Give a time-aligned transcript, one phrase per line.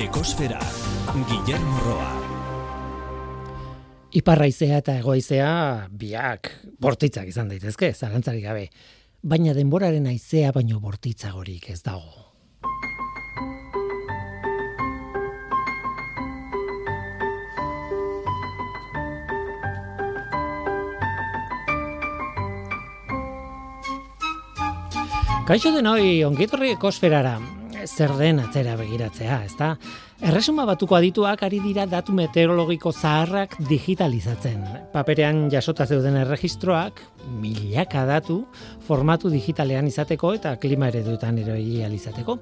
[0.00, 0.56] Ekosfera,
[1.28, 2.06] Guillermo Roa.
[4.16, 5.50] Iparraizea eta egoizea
[5.92, 6.48] biak
[6.80, 8.64] bortitzak izan daitezke, zalantzarik gabe.
[9.20, 12.16] Baina denboraren aizea baino bortitzagorik ez dago.
[25.44, 27.36] Kaixo denoi, ongitorri ekosferara,
[27.86, 29.74] zer den atzera begiratzea, ezta?
[30.20, 34.64] Erresuma batuko adituak ari dira datu meteorologiko zaharrak digitalizatzen.
[34.92, 37.00] Paperean jasota zeuden erregistroak,
[37.40, 38.42] milaka datu,
[38.86, 42.38] formatu digitalean izateko eta klima ereduetan eroi izateko.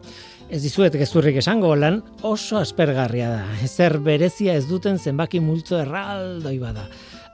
[0.50, 3.44] Ez dizuet gezurrik esango lan oso aspergarria da.
[3.62, 6.88] Ezer berezia ez duten zenbaki multzo erraldoi bada.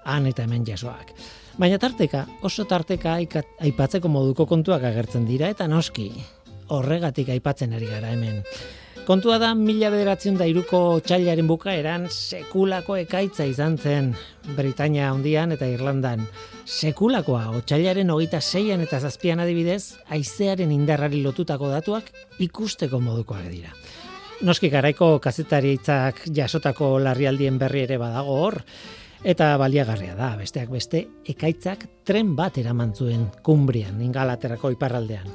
[0.05, 1.15] Han eta hemen jasoak.
[1.57, 6.10] Baina tarteka, oso tarteka aipatzeko moduko kontuak agertzen dira eta noski,
[6.80, 8.42] horregatik aipatzen ari gara hemen.
[9.05, 14.15] Kontua da, mila bederatzen da iruko txailaren bukaeran sekulako ekaitza izan zen
[14.57, 16.24] Britania hondian eta Irlandan.
[16.65, 22.09] Sekulakoa, otxailaren hogeita zeian eta zazpian adibidez, aizearen indarrari lotutako datuak
[22.46, 23.77] ikusteko modukoak dira.
[24.40, 28.62] Noski garaiko kazetari jasotako larrialdien berri ere badago hor,
[29.24, 31.01] Eta baliagarria da, besteak beste,
[31.32, 35.30] ekaitzak tren bat eraman zuen kumbrian, ingalaterako iparraldean.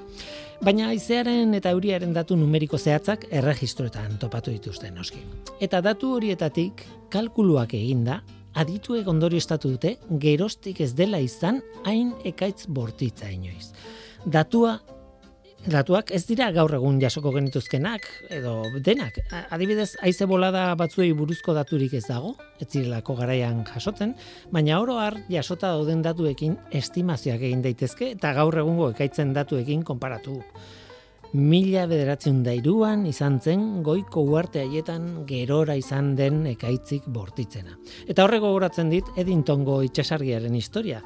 [0.59, 5.21] Baina aizearen eta euriaren datu numeriko zehatzak erregistroetan topatu dituzten noski.
[5.63, 8.17] Eta datu horietatik kalkuluak eginda,
[8.59, 13.71] adituek ondorio estatu dute gerostik ez dela izan hain ekaitz bortitza inoiz.
[14.25, 14.75] Datua
[15.67, 19.19] datuak ez dira gaur egun jasoko genituzkenak edo denak.
[19.51, 24.15] Adibidez, haize bolada batzuei buruzko daturik ez dago, ez zirelako garaian jasoten,
[24.51, 30.39] baina oro har jasota dauden datuekin estimazioak egin daitezke eta gaur egungo ekaitzen datuekin konparatu.
[31.33, 37.75] Mila bederatzen dairuan izan zen goiko uarte haietan gerora izan den ekaitzik bortitzena.
[38.09, 41.03] Eta horrego goratzen dit Edintongo itxasargiaren historia.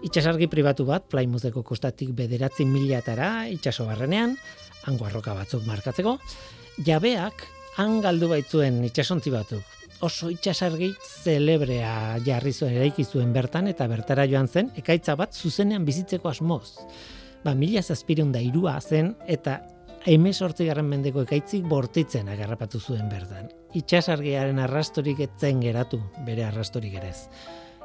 [0.00, 4.32] Itxasargi pribatu bat, plaimuzeko kostatik bederatzi miliatara, itxaso barrenean,
[4.88, 6.14] hango arroka batzuk markatzeko,
[6.86, 7.44] jabeak,
[7.76, 9.76] han galdu baitzuen itxasontzi batzuk.
[10.00, 15.84] Oso itxasargi zelebrea jarri zuen eraiki zuen bertan eta bertara joan zen, ekaitza bat zuzenean
[15.84, 16.78] bizitzeko asmoz.
[17.44, 19.60] Ba, mila zazpireun da irua zen eta
[20.08, 23.50] eme garren mendeko ekaitzik bortitzen agarrapatu zuen bertan.
[23.74, 27.28] Itxasargiaren arrastorik etzen geratu, bere arrastorik erez.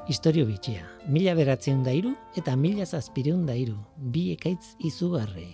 [0.06, 5.48] Historio bitxia, mila beratzen dairu eta mila zazpireun dairu, bi ekaitz izugarri.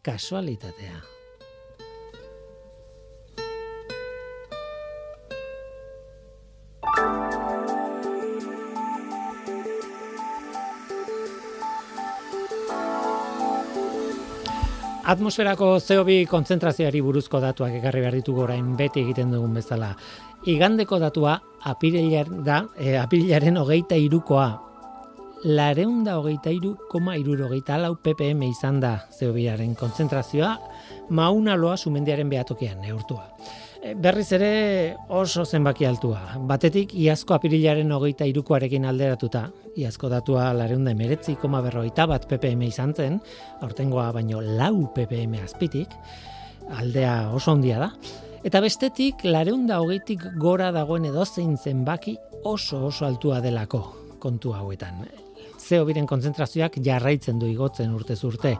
[0.00, 1.02] Kasualitatea.
[15.04, 19.92] Atmosferako CO2 kontzentrazioari buruzko datuak ekarri behar ditugu orain beti egiten dugun bezala.
[20.44, 24.48] Igandeko datua apirilar da, e, apirilaren hogeita irukoa.
[25.44, 30.50] Lareunda hogeita iru, koma iruro hogeita lau ppm izan da CO2aren kontzentrazioa,
[31.16, 33.24] mauna loa sumendiaren behatokian neurtua.
[33.80, 34.50] Eh, berriz ere
[35.08, 36.20] oso zenbaki altua.
[36.48, 39.46] Batetik, iazko apirilaren hogeita irukoarekin alderatuta,
[39.80, 43.16] iazko datua lareunda emeretzi koma berroita bat ppm izan zen,
[43.64, 45.96] aurtengoa baino lau ppm azpitik,
[46.68, 47.90] aldea oso ondia da,
[48.44, 53.84] eta bestetik, lareunda hogeitik gora dagoen edozein zenbaki oso oso altua delako
[54.20, 55.04] kontu hauetan.
[55.58, 58.58] Zeo biren konzentrazioak jarraitzen du igotzen urtez urte,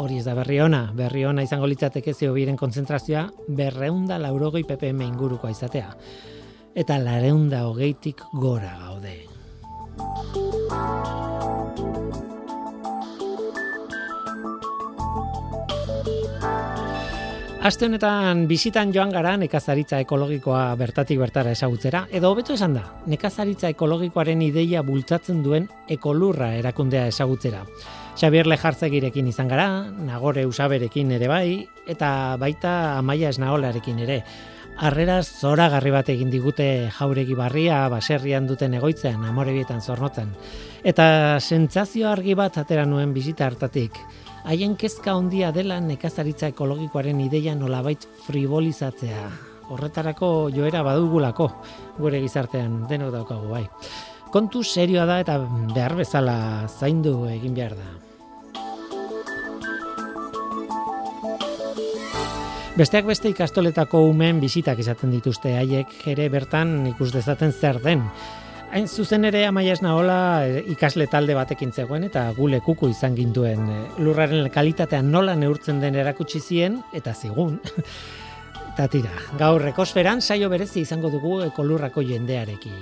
[0.00, 3.26] Hori ez da berri ona, berri ona izango litzateke zeo biren konzentrazioa
[3.58, 5.92] berreunda laurogei ppm inguruko izatea.
[6.72, 9.18] Eta lareunda hogeitik gora gaude.
[17.62, 23.68] Aste honetan bizitan joan gara nekazaritza ekologikoa bertatik bertara esagutzera, edo hobeto esan da, nekazaritza
[23.70, 27.60] ekologikoaren ideia bultzatzen duen ekolurra erakundea esagutzera.
[28.18, 34.18] Xabier Lejartzegirekin izan gara, Nagore Usaberekin ere bai, eta baita Amaia Esnaolarekin ere.
[34.82, 36.66] Arrera zora garri bat egin digute
[36.98, 40.34] jauregi barria baserrian duten egoitzean, amorebietan zornotzen.
[40.82, 44.02] Eta sentsazio argi bat atera nuen bizita hartatik.
[44.42, 49.28] Haien kezka ondia dela nekazaritza ekologikoaren ideia nolabait frivolizatzea.
[49.70, 51.46] Horretarako joera badugulako,
[51.98, 53.62] gure gizartean denok daukagu bai.
[54.34, 55.38] Kontu serioa da eta
[55.74, 56.34] behar bezala
[56.66, 57.90] zaindu egin behar da.
[62.72, 68.06] Besteak beste ikastoletako umen bizitak izaten dituzte haiek ere bertan ikus dezaten zer den.
[68.72, 73.66] Hain zuzen ere amaia hola e, ikasle talde batekin zegoen eta gule kuku izan gintuen
[73.68, 77.60] e, lurraren kalitatea nola neurtzen den erakutsi zien eta zigun.
[78.72, 82.72] Eta tira, gaur ekosferan saio berezi izango dugu ekolurrako jendearekin.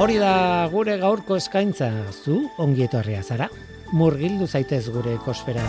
[0.00, 1.90] Hori da gure gaurko eskaintza,
[2.24, 3.50] zu ongieto zara,
[3.92, 5.68] murgildu zaitez gure ekosferan.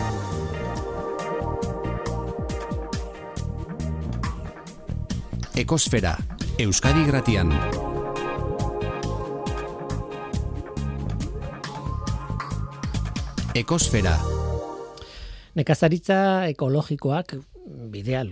[5.57, 6.15] Ekosfera,
[6.57, 7.51] Euskadi Gratian.
[13.54, 14.15] Ekosfera.
[15.54, 16.18] Nekazaritza
[16.50, 17.36] ekologikoak
[17.94, 18.24] bidea,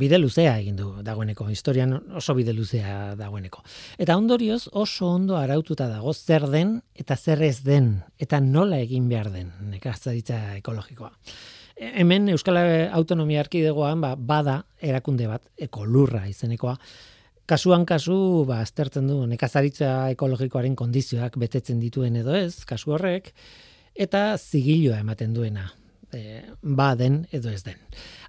[0.00, 3.60] bide luzea egin du dagoeneko, historian oso bide luzea dagoeneko.
[4.00, 9.12] Eta ondorioz oso ondo araututa dago zer den eta zer ez den, eta nola egin
[9.12, 11.12] behar den nekazaritza ekologikoa.
[11.76, 12.56] E, hemen Euskal
[12.88, 16.78] Autonomia Arkidegoan ba, bada erakunde bat, ekolurra izenekoa,
[17.44, 23.34] Kasuan kasu, ba, aztertzen du nekazaritza ekologikoaren kondizioak betetzen dituen edo ez, kasu horrek,
[23.94, 25.66] eta zigiloa ematen duena.
[26.14, 27.76] E, ba den edo ez den.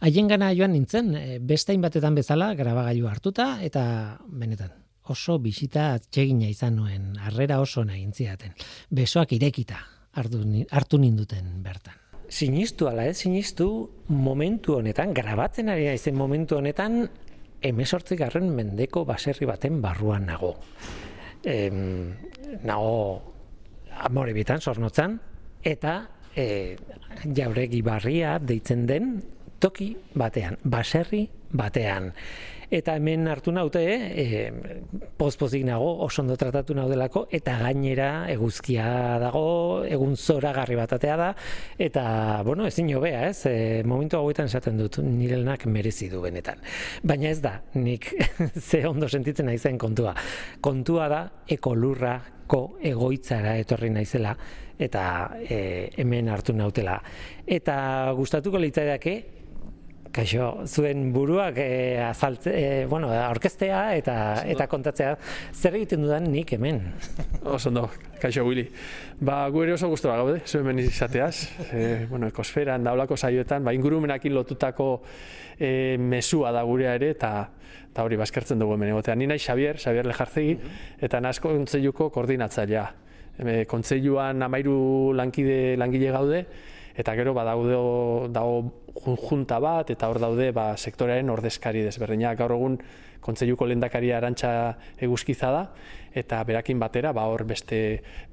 [0.04, 3.86] Haien gana joan nintzen, e, beste batetan bezala, grabagailu hartuta, eta
[4.28, 4.74] benetan,
[5.08, 8.52] oso bisita atsegina izan nuen, harrera oso nahi intziaten.
[8.90, 9.80] Besoak irekita
[10.12, 10.42] hartu,
[10.72, 12.02] hartu ninduten bertan.
[12.28, 13.68] Sinistu ala ez, sinistu
[14.10, 17.06] momentu honetan, grabatzen ari naizen momentu honetan,
[17.68, 20.56] emesortzik garren mendeko baserri baten barruan nago.
[21.46, 22.14] Em,
[22.66, 23.22] nago
[24.06, 25.20] amore bitan, sornotzan,
[25.64, 25.96] eta
[26.36, 26.76] e,
[27.36, 29.16] jauregi barria deitzen den
[29.66, 31.26] toki batean, baserri
[31.56, 32.12] batean.
[32.76, 33.82] Eta hemen hartu naute,
[34.18, 34.26] e,
[35.18, 38.88] pozpozik nago, oso ondo tratatu naudelako, eta gainera eguzkia
[39.22, 41.30] dago, egun zora garri batatea da,
[41.78, 42.06] eta,
[42.46, 46.62] bueno, ezin bea, ez, e, momentu hauetan esaten dut, nirelnak merezi du benetan.
[47.04, 48.10] Baina ez da, nik
[48.70, 50.16] ze ondo sentitzen naizen kontua.
[50.62, 54.36] Kontua da, ekolurrako egoitzara etorri naizela,
[54.80, 55.06] eta
[55.40, 56.98] e, hemen hartu nautela.
[57.46, 57.78] Eta
[58.18, 59.35] gustatuko litzaidake
[60.16, 64.14] Kaixo, zuen buruak e, azaltze, e, bueno, orkestea eta
[64.48, 65.18] eta kontatzea
[65.52, 66.80] zer egiten dudan nik hemen.
[67.44, 67.90] Oso ondo,
[68.22, 68.64] kaixo Willy.
[69.20, 71.34] Ba, gu ere oso gustora gaude, zu hemen izateaz.
[71.68, 75.02] E, bueno, ekosferan daulako saioetan, ba ingurumenakin lotutako
[75.60, 77.34] e, mesua da gurea ere eta
[77.90, 79.18] eta hori baskertzen dugu hemen egotea.
[79.20, 80.56] Ni nahi Xavier, Xavier Lejartzegi
[81.04, 82.86] eta nasko kontseiluko koordinatzailea
[83.40, 86.46] e, kontseiluan amairu lankide langile gaude,
[86.96, 87.78] eta gero badaude
[88.34, 92.38] dago junta bat, eta hor daude ba, sektorearen ordezkari desberdinak.
[92.40, 92.78] Gaur egun
[93.26, 94.52] kontseiluko lehendakari arantxa
[95.02, 95.64] eguzkiza da,
[96.16, 97.80] eta berakin batera, ba, hor beste,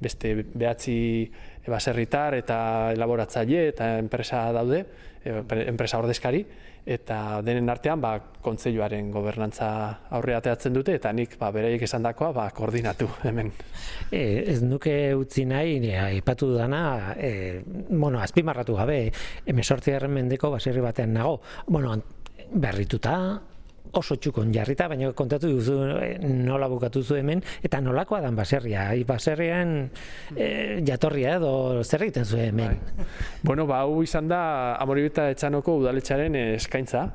[0.00, 0.98] beste behatzi
[1.66, 2.58] baserritar eta
[2.94, 4.84] elaboratzaile eta enpresa daude,
[5.24, 6.42] enpresa ordezkari,
[6.86, 9.68] eta denen artean ba, kontseiluaren gobernantza
[10.16, 13.52] aurre ateatzen dute eta nik ba, beraiek esandakoa ba, koordinatu hemen.
[14.10, 15.78] E, ez nuke utzi nahi,
[16.08, 18.98] aipatu dudana, e, bueno, azpimarratu gabe,
[19.46, 21.94] emesortziaren mendeko baserri batean nago, bueno,
[22.52, 23.16] berrituta,
[23.98, 28.90] oso txukon jarrita, baina kontatu duzu eh, nola bukatu zu hemen, eta nolakoa dan baserria,
[28.94, 29.74] I baserrian
[30.36, 32.78] e, jatorria edo zer egiten zu hemen?
[32.78, 33.06] Bai.
[33.42, 34.42] Bueno, ba, hau izan da
[34.80, 37.08] Amoribeta Etxanoko udaletxaren eskaintza,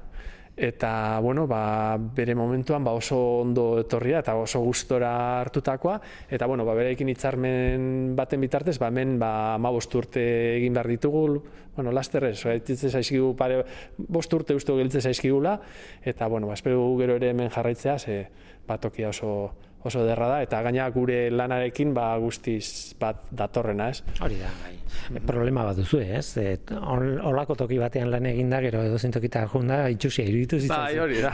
[0.58, 5.12] eta bueno, ba, bere momentuan ba, oso ondo etorria eta oso gustora
[5.42, 6.00] hartutakoa.
[6.30, 10.24] Eta bueno, ba, bereekin hitzarmen baten bitartez, ba, hemen ba, ama urte
[10.58, 11.44] egin behar ditugu,
[11.76, 13.62] bueno, laster ez, zaizkigu pare,
[13.98, 15.60] bost urte uste giltzen zaizkigula,
[16.04, 18.28] eta bueno, ba, espero gero ere hemen jarraitzea, ze
[18.68, 19.54] ba, tokia oso,
[19.88, 24.04] oso derra da, eta gaina gure lanarekin ba, guztiz bat datorrena, ez?
[24.24, 24.74] Hori da, bai.
[25.14, 26.26] E, problema bat duzu, ez?
[26.42, 30.76] Et, olako toki batean lan eginda, gero edo zintokita junda, itxusia iruditu zitzen.
[30.76, 31.34] Bai, hori da.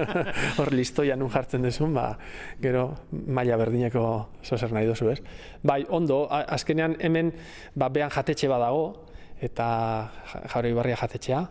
[0.60, 2.10] Hor listoia nun jartzen dezun, ba,
[2.62, 4.06] gero maila berdineko
[4.44, 5.20] zozer nahi duzu, ez?
[5.66, 7.32] Bai, ondo, azkenean hemen
[7.74, 8.88] ba, behan jatetxe badago,
[9.42, 9.66] eta
[10.52, 11.44] jaurei barria jatetxea,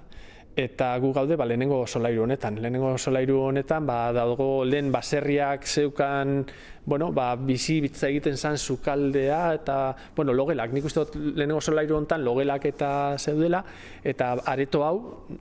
[0.56, 2.62] eta gu gaude ba, lehenengo solairu honetan.
[2.62, 6.46] Lehenengo solairu honetan ba, dago lehen baserriak zeukan
[6.86, 10.74] bueno, ba, bizi bitza egiten zan sukaldea eta bueno, logelak.
[10.74, 13.63] Nik uste dut lehenengo solairu honetan logelak eta zeudela.
[14.04, 14.96] Eta areto hau,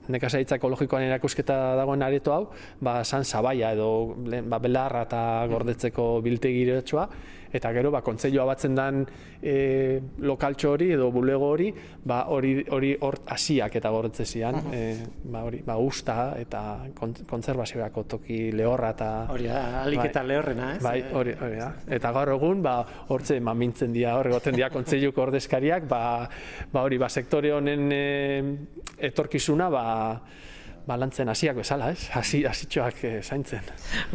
[0.09, 2.43] nekazaritza ekologikoan erakusketa dagoen areto hau,
[2.81, 4.15] ba, zan zabaia edo
[4.49, 5.21] ba, belarra eta
[5.51, 7.09] gordetzeko biltegiretsua
[7.55, 9.03] eta gero ba kontseilua batzen dan
[9.41, 11.71] e, lokaltxo hori edo bulego hori
[12.03, 14.81] ba hori hori hor hasiak eta gortze zian e,
[15.31, 16.63] ba hori ba usta eta
[16.95, 20.09] kontserbaziorako toki lehorra eta hori da alik bai.
[20.09, 20.81] eta lehorrena ez?
[20.83, 22.77] Bai hori hori da eta gaur egun ba
[23.09, 26.01] hortze mamintzen dira hor egoten dira kontseiluko ordezkariak ba
[26.71, 28.03] ba hori ba sektore honen e,
[29.09, 29.85] etorkizuna ba
[30.85, 32.09] balantzen hasiak bezala, ez?
[32.13, 33.65] Hasi hasitxoak e, zaintzen.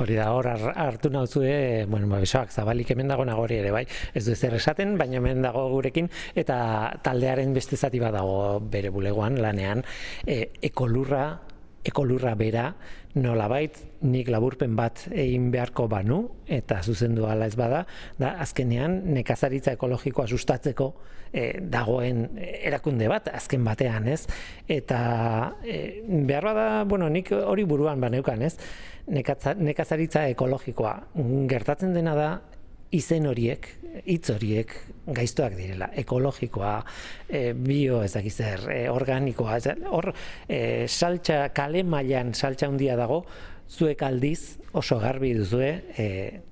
[0.00, 3.84] Hori da, hor hartu nauzue, bueno, ba, besoak zabalik hemen dago nagori ere, bai.
[4.14, 6.60] Ez du zer esaten, baina hemen dago gurekin, eta
[7.02, 9.82] taldearen beste zati bat dago bere bulegoan, lanean,
[10.26, 11.24] e, ekolurra,
[11.84, 12.70] ekolurra bera,
[13.14, 13.74] nolabait
[14.06, 17.84] nik laburpen bat egin beharko banu eta zuzendu ala ez bada
[18.18, 20.92] da azkenean nekazaritza ekologikoa sustatzeko
[21.32, 24.26] e, dagoen erakunde bat azken batean, ez?
[24.68, 25.00] Eta
[25.64, 28.56] e, behar bada, bueno, nik hori buruan baneukan, ez?
[29.10, 30.92] nekazaritza ekologikoa
[31.50, 32.28] gertatzen dena da
[32.96, 33.68] izen horiek,
[34.04, 34.72] hitz horiek
[35.14, 36.74] gaiztoak direla, ekologikoa,
[37.28, 39.58] e, bio ez zer, e, organikoa,
[39.90, 40.12] hor
[40.48, 43.24] e, saltza kale mailan saltza handia dago,
[43.70, 46.06] zuek aldiz oso garbi duzue e,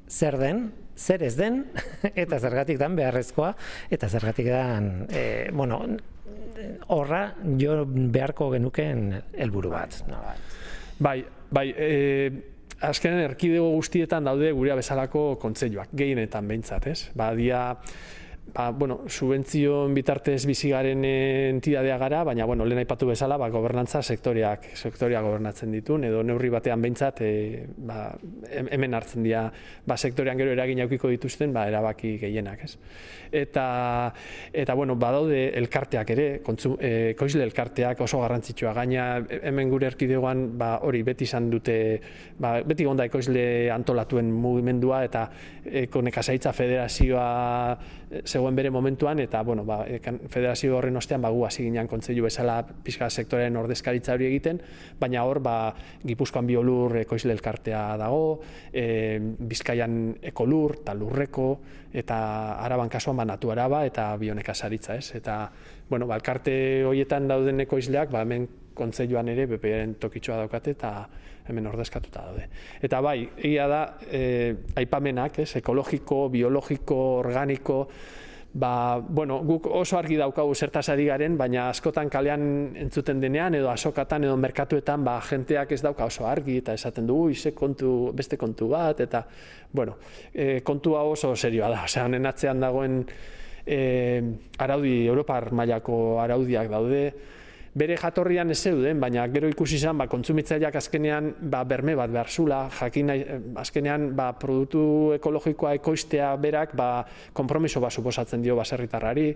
[0.09, 0.68] zer den,
[0.99, 1.64] zer ez den
[2.23, 3.52] eta zergatik dan beharrezkoa
[3.90, 5.83] eta zergatik dan e, bueno,
[6.95, 7.23] horra
[7.59, 10.00] jo beharko genuken helburu bat.
[10.99, 11.21] Bai,
[11.54, 12.30] bai, e,
[12.80, 17.00] azkenen erkidego guztietan daude gurea bezalako kontseiluak, gehienetan behintzat, ez?
[17.18, 17.62] Ba, dia,
[18.55, 24.71] ba, bueno, subentzioen bitartez bizigaren entidadea gara, baina, bueno, lehen aipatu bezala, ba, gobernantza sektoriak,
[24.76, 28.09] sektoria gobernatzen ditun, edo neurri batean behintzat, e, ba,
[28.49, 29.45] hemen hartzen dira,
[29.87, 32.75] ba, sektorian gero eragin aukiko dituzten, ba, erabaki gehienak, ez?
[33.28, 33.67] Eta,
[34.57, 39.09] eta bueno, badaude elkarteak ere, kontzu, e, koizle elkarteak oso garrantzitsua, gaina
[39.43, 41.78] hemen gure erkidegoan, ba, hori beti izan dute,
[42.40, 45.28] ba, beti gonda ekoizle antolatuen mugimendua, eta
[45.85, 47.28] ekonekazaitza federazioa
[48.25, 49.83] zegoen bere momentuan eta bueno, ba,
[50.29, 54.61] federazio horren ostean ba gu hasi ginean kontseilu bezala pizka sektorearen ordezkaritza hori egiten,
[55.00, 55.75] baina hor ba
[56.07, 58.41] Gipuzkoan biolur ekoizle elkartea dago,
[58.73, 61.49] e, Bizkaian ekolur ta lurreko
[61.93, 62.19] eta
[62.65, 65.15] Araban kasuan ba natu araba eta bionekazaritza, ez?
[65.15, 65.50] Eta
[65.88, 68.49] bueno, ba elkarte hoietan dauden ekoizleak ba hemen
[68.79, 70.93] kontseiluan ere BPren tokitxoa daukate eta
[71.50, 72.49] hemen ordezkatuta daude.
[72.83, 74.23] Eta bai, egia da, e,
[74.76, 77.85] aipamenak, ez, ekologiko, biologiko, organiko,
[78.59, 82.43] ba, bueno, guk oso argi daukagu zertaz ari garen, baina askotan kalean
[82.81, 87.31] entzuten denean, edo asokatan, edo merkatuetan, ba, jenteak ez dauka oso argi, eta esaten dugu,
[87.37, 89.25] ize kontu, beste kontu bat, eta,
[89.73, 89.99] bueno,
[90.33, 93.02] e, kontua oso serioa da, osea, honen atzean dagoen,
[93.67, 93.81] e,
[94.59, 97.02] araudi, Europar mailako araudiak daude,
[97.78, 102.30] bere jatorrian ez zeuden, baina gero ikusi izan, ba, kontsumitzaileak azkenean ba, berme bat behar
[102.30, 103.23] zula, jakin eh,
[103.62, 104.82] azkenean ba, produktu
[105.18, 106.90] ekologikoa ekoiztea berak ba,
[107.37, 109.28] kompromiso bat suposatzen dio baserritarrari,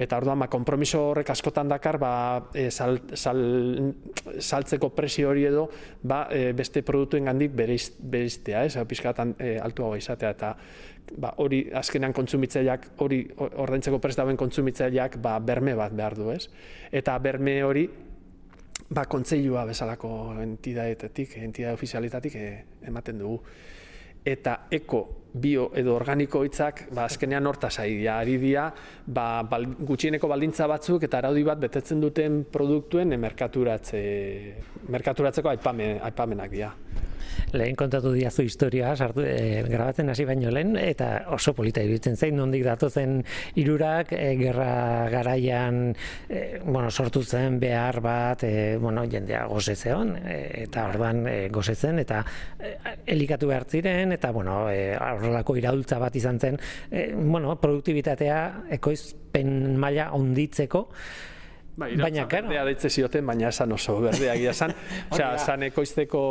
[0.00, 2.12] eta orduan ba, kompromiso horrek askotan dakar ba,
[2.54, 3.42] e, sal, sal,
[4.38, 5.66] saltzeko presio hori edo
[6.02, 10.54] ba, e, beste produktuen gandik bereiztea, ez, pizkatan e, altuago izatea, eta
[11.18, 16.46] ba, hori azkenean kontsumitzaileak hori ordaintzeko prest dauen kontsumitzaileak ba, berme bat behar du, ez?
[16.92, 17.88] Eta berme hori
[18.90, 20.10] ba, kontseilua bezalako
[20.42, 22.50] entidadetetik, entidade ofizialitatik e,
[22.90, 23.40] ematen dugu.
[24.30, 28.66] Eta eko bio edo organiko hitzak ba azkenean horta saidia ari dira
[29.06, 34.00] ba bal, gutxieneko baldintza batzuk eta araudi bat betetzen duten produktuen merkaturatze
[34.88, 36.72] merkaturatzeko aipamen aipamenak dira
[37.52, 42.36] lehen kontatu diazu historia, sartu, e, grabatzen hasi baino lehen, eta oso polita iruditzen zain,
[42.38, 43.18] nondik datozen
[43.60, 45.94] irurak, e, gerra garaian,
[46.28, 51.36] e, bueno, sortu zen behar bat, e, bueno, jendea goze zeon, e, eta orban e,
[51.52, 52.22] goze zen, eta
[52.58, 52.76] e,
[53.14, 56.60] elikatu behar ziren, eta, bueno, e, horrelako iraultza bat izan zen,
[56.90, 58.40] e, bueno, produktibitatea
[58.78, 60.86] ekoizpen maila onditzeko,
[61.76, 64.74] Bai, baina claro, berdea deitze zioten, baina esan oso berdea gira esan.
[65.12, 66.22] Osea, san ekoizteko,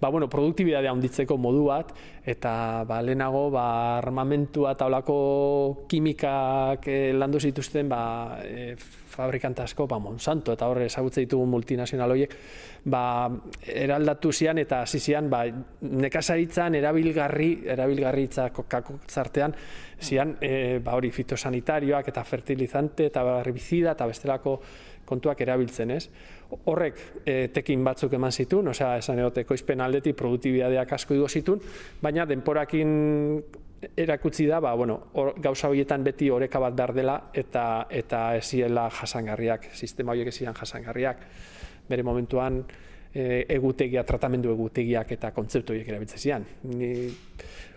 [0.00, 1.92] ba bueno, produktibitatea honditzeko modu bat
[2.28, 3.66] eta ba lehenago ba
[3.98, 8.00] armamentua ta holako kimikak eh, landu zituzten ba
[8.44, 8.74] eh,
[9.18, 12.34] fabrikante asko, ba Monsanto eta horre ezagutze ditugu multinazional horiek,
[12.86, 13.02] ba
[13.66, 15.42] eraldatu zian eta hasi zian ba
[15.82, 19.56] nekazaritzan erabilgarri, erabilgarritza kokako zartean
[20.00, 24.60] zian e, ba hori fitosanitarioak eta fertilizante eta herbicida eta bestelako
[25.08, 26.04] kontuak erabiltzen, ez?
[26.68, 31.64] Horrek e, tekin batzuk eman zituen, osea, esan eroteko izpen aldetik produktibitateak asko igo zituen,
[32.02, 32.92] baina denporakin
[33.96, 38.88] erakutsi da, ba, bueno, or, gauza horietan beti oreka bat behar dela eta eta eziela
[38.90, 41.24] jasangarriak, sistema horiek ezian jasangarriak.
[41.88, 42.62] Bere momentuan,
[43.14, 46.46] e, egutegia, tratamendu egutegiak eta kontzeptu horiek erabiltzen zian.
[46.68, 46.92] Ni,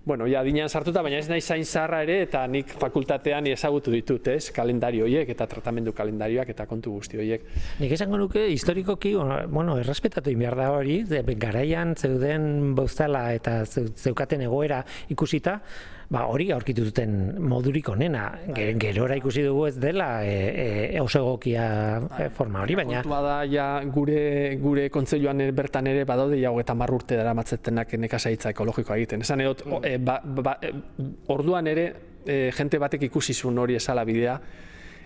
[0.04, 4.32] bueno, ja, dinean sartuta, baina ez nahi zain zarra ere, eta nik fakultatean ezagutu ditut,
[4.34, 7.46] ez, kalendario horiek eta tratamendu kalendarioak eta kontu guzti horiek.
[7.80, 9.14] Nik esango nuke, historikoki,
[9.54, 11.04] bueno, errespetatu inbiar da hori,
[11.38, 14.82] garaian zeuden bauztala eta zeukaten egoera
[15.14, 15.60] ikusita,
[16.12, 17.16] ba, hori aurkitu duten
[17.48, 18.26] modurik onena.
[18.52, 18.68] Bai.
[18.82, 21.66] Gerora ikusi dugu ez dela e, e, oso egokia
[22.20, 23.00] e, forma hori, baina...
[23.00, 24.24] Kontua da, ja, gure,
[24.62, 29.24] gure kontzeiluan bertan ere badaude jau eta marrurte dara matzetenak nekazaitza ekologikoa egiten.
[29.26, 30.74] Esan edot, e, ba, ba, e,
[31.32, 31.88] orduan ere,
[32.26, 34.36] e, jente batek ikusi zuen hori esala bidea,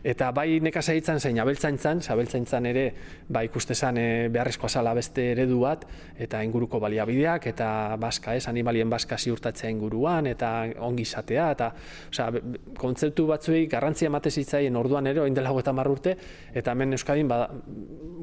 [0.06, 2.84] Eta bai nekazaitzan zein abeltzaintzan, abeltzaintzan ere
[3.26, 5.88] ba, ikustezan e, beharrezkoa zala beste eredu bat,
[6.22, 7.70] eta inguruko baliabideak, eta
[8.02, 10.52] baska, ez, animalien baska ziurtatzea inguruan, eta
[10.86, 11.72] ongi izatea, eta
[12.12, 12.30] osea,
[12.78, 16.18] kontzeptu batzuei garrantzia emate zitzaien orduan ere, oindela eta marrurte,
[16.54, 17.48] eta hemen Euskadin ba,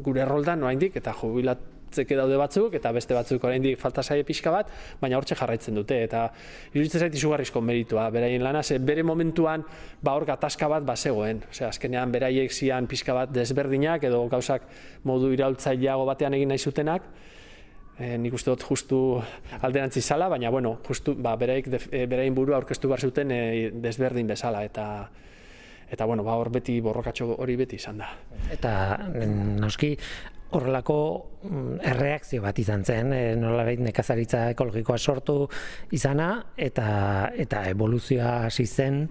[0.07, 4.51] gure erroldan, noaindik, eta jubilat zeke daude batzuk eta beste batzuk oraindik falta saie pixka
[4.51, 4.71] bat,
[5.01, 6.27] baina hortxe jarraitzen dute eta
[6.73, 8.09] iruditzen zait izugarrizko meritua.
[8.11, 9.65] Beraien lana ze bere momentuan
[10.03, 11.43] ba hor gatazka bat bazegoen.
[11.51, 14.69] Osea, azkenean beraiek zian pixka bat desberdinak edo gauzak
[15.05, 17.09] modu iraultzaileago batean egin nahi zutenak.
[17.99, 18.99] E, nik uste dut justu
[19.61, 23.43] alderantzi zala, baina bueno, justu ba, beraik, e, berain burua aurkeztu bar zuten e,
[23.85, 24.87] desberdin bezala eta
[25.93, 28.09] eta bueno, ba hor beti borrokatxo hori beti izan da.
[28.55, 28.73] Eta
[29.61, 29.93] noski
[30.53, 30.97] horrelako
[31.43, 35.47] mm, erreakzio bat izan zen, e, nolabait nekazaritza ekologikoa sortu
[35.93, 39.07] izana eta eta evoluzioa hasi zen.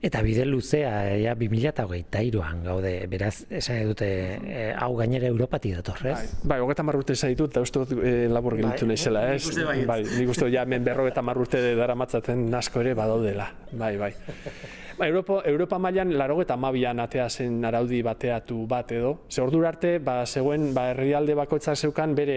[0.00, 4.06] Eta bide luzea, ja, 2008an gaude, beraz, esan dute,
[4.48, 6.14] e, hau gainera Europati dator, ez?
[6.40, 9.44] Bai, bai hogeta marrute zaitu, eta uste dut e, labur gilitu bai, nahizela, ez?
[9.90, 14.14] Bai, nik uste ja, men berro eta marrute dara matzaten nasko ere badaudela, bai, bai.
[15.00, 19.14] Ba, Europa, Europa mailan laro eta mabian atea zen araudi bateatu bat edo.
[19.32, 22.34] Ze ordu arte, ba, zegoen ba, herrialde bakoitzak zeukan bere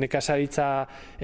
[0.00, 0.68] nekazaritza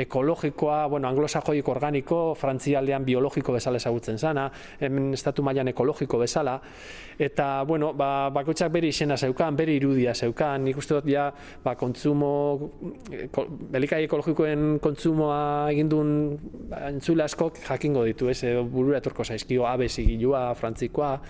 [0.04, 6.58] ekologikoa, bueno, anglosajoik organiko, frantzialdean biologiko bezala ezagutzen zana, hemen estatu mailan ekologiko bezala,
[7.18, 11.30] eta, bueno, ba, bakoitzak bere izena zeukan, bere irudia zeukan, nik uste dut ja,
[11.64, 12.34] ba, kontzumo,
[13.72, 15.40] belikai ekologikoen kontzumoa
[15.72, 16.36] egindun
[16.68, 20.50] ba, entzule askok jakingo ditu, ez, burura etorko zaizkio, abe zigilua,
[20.82, 21.20] frantzikoa,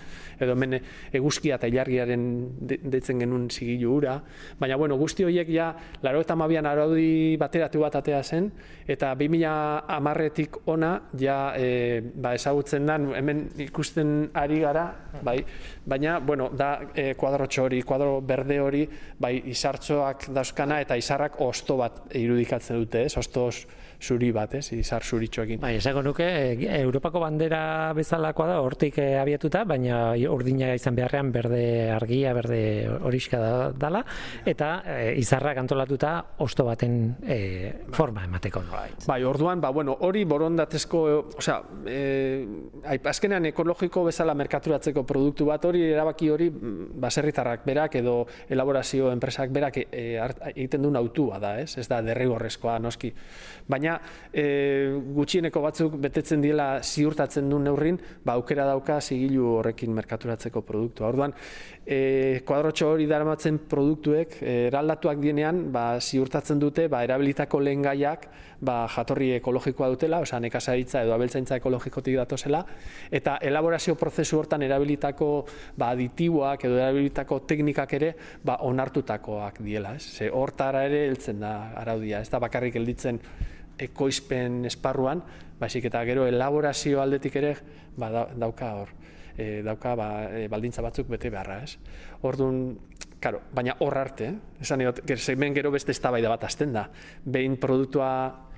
[0.41, 0.79] edo hemen
[1.13, 2.23] eguzkia eta ilargiaren
[2.65, 4.17] deitzen genuen zigilu ura.
[4.59, 8.51] Baina, bueno, guzti horiek ja, laro eta mabian araudi bateratu bat atea zen,
[8.87, 14.87] eta 2000 amarretik ona, ja, e, ba, ezagutzen da, hemen ikusten ari gara,
[15.23, 15.39] bai,
[15.85, 18.87] baina, bueno, da, e, kuadro txori, kuadro berde hori,
[19.19, 23.65] bai, izartzoak dauzkana eta izarrak osto bat irudikatzen dute, ez, ostos,
[24.03, 25.61] zuri bat, ez, izar zuritxoekin.
[25.63, 30.01] Bai, esago nuke, e, Europako bandera bezalakoa da, hortik e, abiatuta, baina
[30.33, 31.63] urdina izan beharrean berde
[31.95, 32.59] argia, berde
[33.07, 33.53] horiska da,
[33.85, 34.03] dala,
[34.49, 37.39] eta e, izarrak antolatuta osto baten e,
[37.95, 38.63] forma emateko.
[38.71, 41.03] Bai, bai orduan, ba, bueno, hori borondatezko,
[41.39, 48.19] osea, e, azkenean ekologiko bezala merkaturatzeko produktu bat hori, erabaki hori, mm, baserritarrak berak edo
[48.51, 50.03] elaborazio enpresak berak e,
[50.53, 51.77] egiten duen autua da, ez?
[51.79, 53.13] Ez da derrigorrezkoa, noski.
[53.69, 53.92] Baina
[54.31, 54.45] e,
[55.15, 61.09] gutxieneko batzuk betetzen diela ziurtatzen duen neurrin, ba, aukera dauka zigilu horrekin merkaturatzeko produktua.
[61.11, 61.35] Orduan,
[61.85, 68.27] e, kuadrotxo hori daramatzen produktuek e, eraldatuak dienean, ba, ziurtatzen dute ba, erabilitako lehen gaiak
[68.63, 72.63] ba, jatorri ekologikoa dutela, osea nekazaritza edo abeltzaintza ekologikotik datozela,
[73.11, 75.31] eta elaborazio prozesu hortan erabilitako
[75.77, 79.95] ba, aditiboak edo erabilitako teknikak ere ba, onartutakoak diela.
[79.99, 80.05] Ez?
[80.17, 81.53] Ze, hortara ere heltzen da
[81.83, 83.19] araudia, ez da bakarrik gelditzen
[83.79, 85.23] ekoizpen esparruan,
[85.59, 87.55] baizik eta gero elaborazio aldetik ere
[87.97, 88.93] ba, dauka hor,
[89.37, 91.77] e, dauka ba, e, baldintza batzuk bete beharra, ez?
[92.21, 92.77] Orduan,
[93.19, 94.61] claro, baina hor arte, eh?
[94.61, 96.87] esan egot, hemen gero beste eztabaida bat azten da,
[97.25, 98.11] behin produktua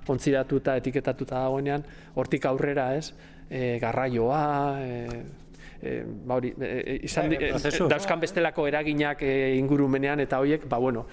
[0.08, 3.12] ontziratuta, etiketatuta dagoenean, hortik aurrera, ez?
[3.50, 4.44] E, garraioa,
[4.82, 5.24] e,
[5.82, 7.52] e, ba hori, e, e izan, e,
[7.90, 11.06] dauzkan bestelako eraginak e, ingurumenean, eta horiek, ba bueno,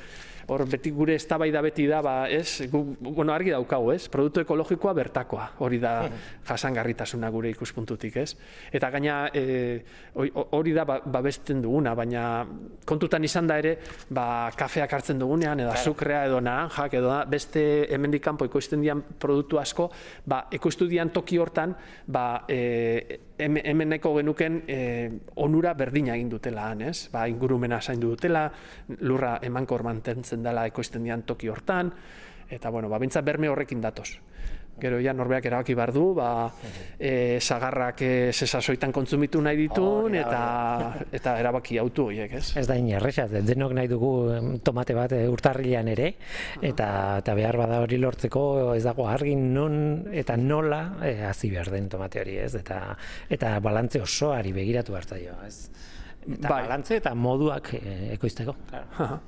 [0.49, 4.95] hor beti gure eztabaida beti da, ba, ez, gu, bueno, argi daukagu, ez, produktu ekologikoa
[4.97, 5.95] bertakoa, hori da
[6.49, 8.35] jasangarritasuna gure ikuspuntutik, ez?
[8.73, 9.83] Eta gaina e,
[10.59, 12.45] hori da ba, babesten duguna, baina
[12.89, 13.77] kontutan izan da ere,
[14.11, 19.61] ba, kafeak hartzen dugunean, edo azukrea, edo naranjak, edo beste hemendik kanpo ekoizten dian produktu
[19.63, 19.91] asko,
[20.27, 21.77] ba, ekoiztu dian toki hortan,
[22.07, 24.79] ba, e, hemeneko genuken e,
[25.43, 27.09] onura berdina egin dutela, ez?
[27.13, 28.47] Ba, ingurumena zaindu dutela,
[29.01, 31.93] lurra emankor mantentzen dela ekoizten dian toki hortan,
[32.53, 34.11] eta bueno, ba, bintzat berme horrekin datoz.
[34.81, 36.49] Gero ja norbeak erabaki bar du, ba,
[36.97, 40.41] e, sagarrak e, sesasoitan kontsumitu nahi ditun, eta,
[41.13, 42.57] eta erabaki autu horiek, ez?
[42.59, 44.11] Ez da inerrexat, denok nahi dugu
[44.65, 46.09] tomate bat e, urtarrilean ere,
[46.65, 46.89] eta,
[47.21, 49.77] eta behar bada hori lortzeko ez dago argin non
[50.11, 52.55] eta nola e, hazi behar den tomate hori, ez?
[52.59, 52.81] Eta,
[53.31, 55.69] eta balantze osoari begiratu hartzaio, ez?
[56.23, 56.63] Eta bai.
[56.65, 57.85] balantze eta moduak e,
[58.17, 58.57] ekoizteko.
[58.73, 59.21] Claro.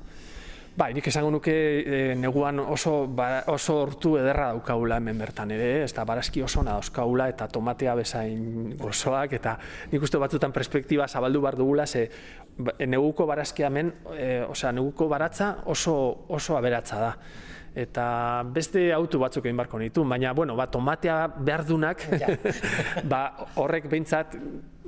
[0.74, 5.68] Bai, nik esango nuke e, neguan oso, ba, oso hortu ederra daukagula hemen bertan ere,
[5.84, 5.92] ez?
[5.94, 9.52] Da barazki oso na dauzkagula eta tomatea bezain gozoak eta
[9.92, 12.08] nik uste batzutan perspektiba zabaldu bar dugula ze
[12.58, 15.94] ba, neguko barazki hemen, e, osea, neguko baratza oso,
[16.34, 17.12] oso aberatza da.
[17.74, 18.08] Eta
[18.54, 22.02] beste auto batzuk egin barko nitu, baina, bueno, ba, tomatea behar dunak,
[23.14, 23.22] ba,
[23.62, 24.34] horrek behintzat,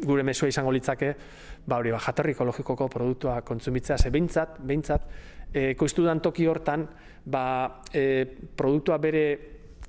[0.03, 1.14] gure mesua izango litzake,
[1.62, 5.11] ba, hori, ba, jatorri ekologikoko produktua kontsumitzea, ze behintzat, behintzat,
[5.57, 6.85] e, koiztudan toki hortan,
[7.25, 7.45] ba,
[7.92, 9.27] e, produktua bere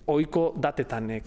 [0.07, 1.19] oiko datetan e,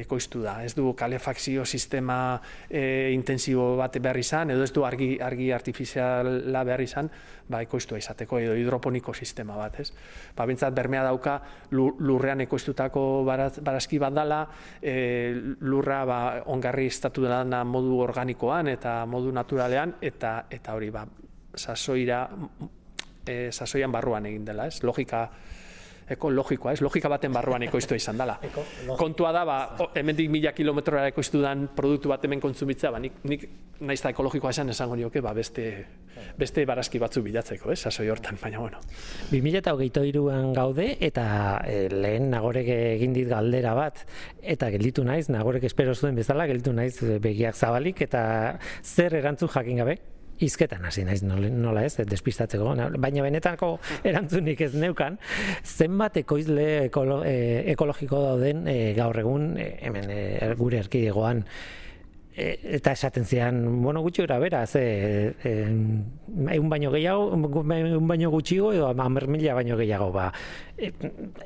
[0.00, 0.54] ekoiztu da.
[0.64, 6.62] Ez du kalefakzio sistema e, intensibo bat behar izan, edo ez du argi, argi artifiziala
[6.64, 7.10] behar izan,
[7.52, 9.90] ba, ekoiztua izateko, edo hidroponiko sistema bat, ez?
[10.36, 11.34] Ba, bintzat, bermea dauka
[11.76, 14.40] lurrean ekoiztutako barazki bat dala,
[14.80, 16.20] e, lurra ba,
[16.54, 21.04] ongarri estatu dena modu organikoan eta modu naturalean, eta eta hori, ba,
[21.60, 22.24] sasoira
[23.26, 24.82] e, sasoian barruan egin dela, ez?
[24.82, 25.28] Logika
[26.10, 26.82] ekologikoa, ez?
[26.84, 28.36] Logika baten barruan ekoiztua izan dela.
[28.98, 29.58] Kontua da, ba,
[29.96, 33.46] hemendik mila kilometrora ekoiztu dan produktu bat hemen kontsumitzea, ba, nik, nik
[33.84, 35.66] naiz da ekologikoa esan esango nioke, ba, beste,
[36.38, 37.80] beste barazki batzu bilatzeko, ez?
[37.88, 38.80] Sasoi hortan, baina bueno.
[39.32, 41.26] 2008an gaude, eta
[41.66, 44.04] e, lehen nagorek egin dit galdera bat,
[44.42, 48.24] eta gelditu naiz, nagorek espero zuen bezala, gelditu naiz begiak zabalik, eta
[48.82, 50.02] zer erantzun jakin gabe?
[50.42, 53.76] Izketan hasi naiz nola ez, despistatzeko, baina benetako
[54.10, 55.18] erantzunik ez neukan,
[55.62, 60.20] zenbat ekoizle ekolo, e, ekologiko dauden e, gaur egun, e, hemen e,
[60.58, 61.44] gure erkidegoan,
[62.34, 64.80] E, eta esaten zian, bueno, gutxi gara bera, ze,
[65.44, 67.28] egun baino gehiago,
[67.76, 70.24] egun baino gutxigo, edo amer mila baino gehiago, ba,
[70.74, 70.90] e,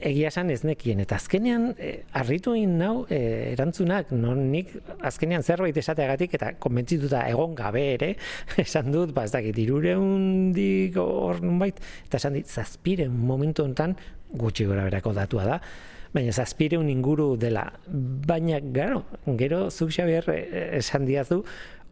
[0.09, 3.21] egia esan ez nekien, eta azkenean, e, arritu egin nau, e,
[3.53, 4.73] erantzunak, non nik,
[5.11, 8.11] azkenean zerbait esateagatik, eta konbentzituta egon gabe ere,
[8.65, 13.93] esan dut, ba, ez dakit, irure hundik hor nunbait, eta esan dit, zazpire momentu honetan,
[14.41, 15.61] gutxi gora berako datua da,
[16.15, 17.67] baina zazpireun inguru dela.
[17.89, 19.05] Baina, gero,
[19.39, 21.43] gero zuk Xabier eh, esan diazu,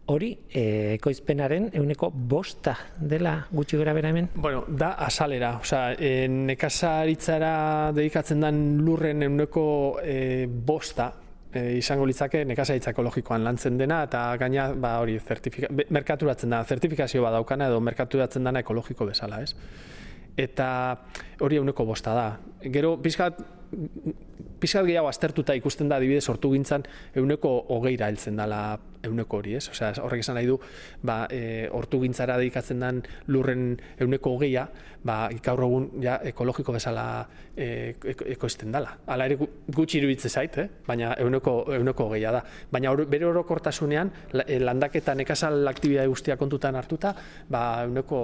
[0.07, 4.29] hori e, ekoizpenaren euneko bosta dela gutxi gara bera hemen?
[4.35, 5.57] Bueno, da asalera.
[5.61, 9.67] Osa, e, nekazaritzara dedikatzen den lurren euneko
[10.03, 11.11] e, bosta,
[11.51, 17.25] e, izango litzake nekazaritza ekologikoan lantzen dena eta gaina ba hori zertifika merkaturatzen da zertifikazio
[17.27, 19.55] badaukana edo merkaturatzen dana ekologiko bezala, ez?
[20.37, 20.69] Eta
[21.41, 22.27] hori euneko bosta da.
[22.73, 23.41] Gero, pizkat,
[24.61, 29.69] pixkat gehiago aztertuta ikusten da adibidez sortu gintzan euneko hogeira heltzen dela euneko hori, ez?
[29.73, 30.59] Osea, horrek esan nahi du,
[31.07, 33.69] ba, e, hortu gintzara dedikatzen den lurren
[34.03, 34.67] euneko hogeia,
[35.07, 37.05] ba, gaur egun ja, ekologiko bezala
[37.57, 37.95] e,
[38.35, 38.93] ekoizten dela.
[39.07, 40.67] Hala ere gutxi iruditze zait, eh?
[40.87, 42.43] baina euneko, euneko hogeia da.
[42.73, 44.11] Baina or, bere orokortasunean,
[44.45, 47.15] e, landaketa nekazal aktibidade guztia kontutan hartuta,
[47.49, 48.21] ba, euneko,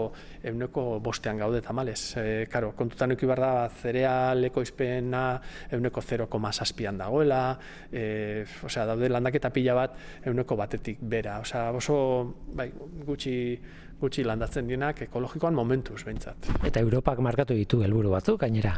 [0.52, 2.00] euneko bostean gaude tamalez.
[2.18, 5.24] E, karo, kontutan eki behar da, zereal ekoizpena
[5.72, 7.42] euneko 0,6an dagoela,
[7.92, 11.40] e, osea, daude landaketa pila bat euneko batetik bera.
[11.40, 12.70] Osea, oso bai,
[13.06, 13.58] gutxi
[14.02, 16.48] gutxi landatzen dienak ekologikoan momentuz behintzat.
[16.66, 18.74] Eta Europak markatu ditu helburu batzuk gainera.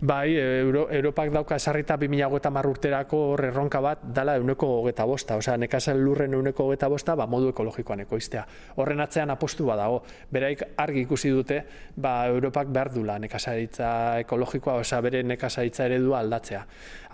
[0.00, 6.00] Bai, Euro, Europak dauka esarrita 2030 urterako erronka bat dala euneko hogeta bosta, osea nekazal
[6.04, 8.44] lurren euneko hogeta bosta, ba, modu ekologikoan ekoiztea.
[8.76, 11.62] Horren atzean apostu badago, beraik argi ikusi dute,
[11.96, 13.90] ba, Europak behar dula nekazaritza
[14.26, 16.64] ekologikoa, osea bere nekazaritza eredua aldatzea.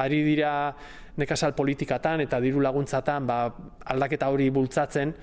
[0.03, 0.53] Ari dira
[1.17, 3.41] nekazal politikatan eta diru laguntzatan ba,
[3.95, 5.15] aldaketa hori bultzatzen,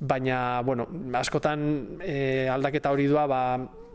[0.00, 3.42] baina, bueno, askotan e, aldaketa hori doa, ba,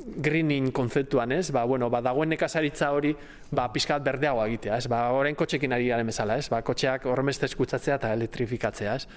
[0.01, 1.51] greening konzeptuan, ez?
[1.51, 3.13] Ba, bueno, ba, dagoen nekazaritza hori,
[3.51, 4.87] ba, pixkat berdeago egitea, ez?
[4.89, 6.49] Ba, orain kotxekin ari garen bezala, ez?
[6.49, 9.07] Ba, kotxeak horremeste eskutzatzea eta elektrifikatzea, ez?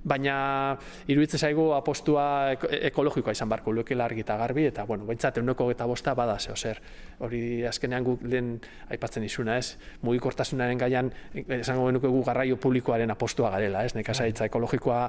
[0.00, 0.78] Baina,
[1.12, 2.54] iruditze zaigu apostua
[2.88, 6.56] ekologikoa izan barko, lukela argi eta garbi, eta, bueno, baintzat, euneko eta bosta bada, zeo
[6.56, 6.80] zer.
[7.20, 8.54] Hori, azkenean guk lehen
[8.88, 9.76] aipatzen izuna, ez?
[10.06, 11.12] Mugikortasunaren gaian,
[11.60, 13.92] esango genuke gu garraio publikoaren apostua garela, ez?
[13.98, 15.04] Nekazaritza ekologikoa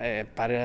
[0.00, 0.58] e, pare,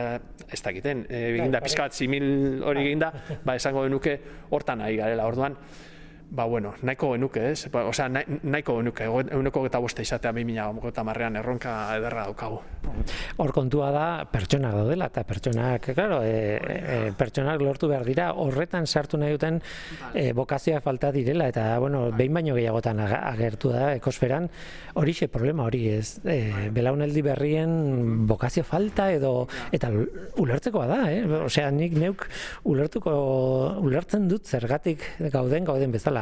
[0.50, 3.12] ez dakiten, e, eginda pizka bat simil hori eginda,
[3.46, 4.18] ba, esango genuke
[4.52, 5.58] hortan ari garela, orduan,
[6.30, 7.68] ba, bueno, nahiko genuke, ez?
[7.72, 12.60] Ba, osea, nahiko genuke, eguneko eta boste izatea bi mina eta marrean erronka ederra daukagu.
[13.38, 18.88] Hor kontua da, pertsonak daudela, eta pertsonak, claro, e, e, pertsonak lortu behar dira, horretan
[18.88, 19.60] sartu nahi duten
[20.14, 24.50] e, bokazioa falta direla, eta, bueno, behin baino gehiagotan agertu da, ekosferan,
[24.98, 27.72] hori xe problema hori ez, e, belauneldi berrien
[28.28, 29.34] bokazio falta edo,
[29.76, 29.92] eta
[30.42, 31.24] ulertzekoa da, eh?
[31.48, 32.28] Osea, nik neuk
[32.68, 33.14] ulertuko,
[33.84, 36.17] ulertzen dut zergatik gauden, gauden bezala,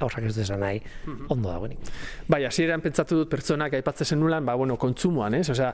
[0.00, 1.26] horrak ez desan nahi, mhm.
[1.30, 1.90] ondo dagoenik.
[2.28, 5.48] Bai, hasieran pentsatu dut pertsonak aipatzen zenulan, ba, bueno, kontsumoan, ez?
[5.54, 5.70] Osea,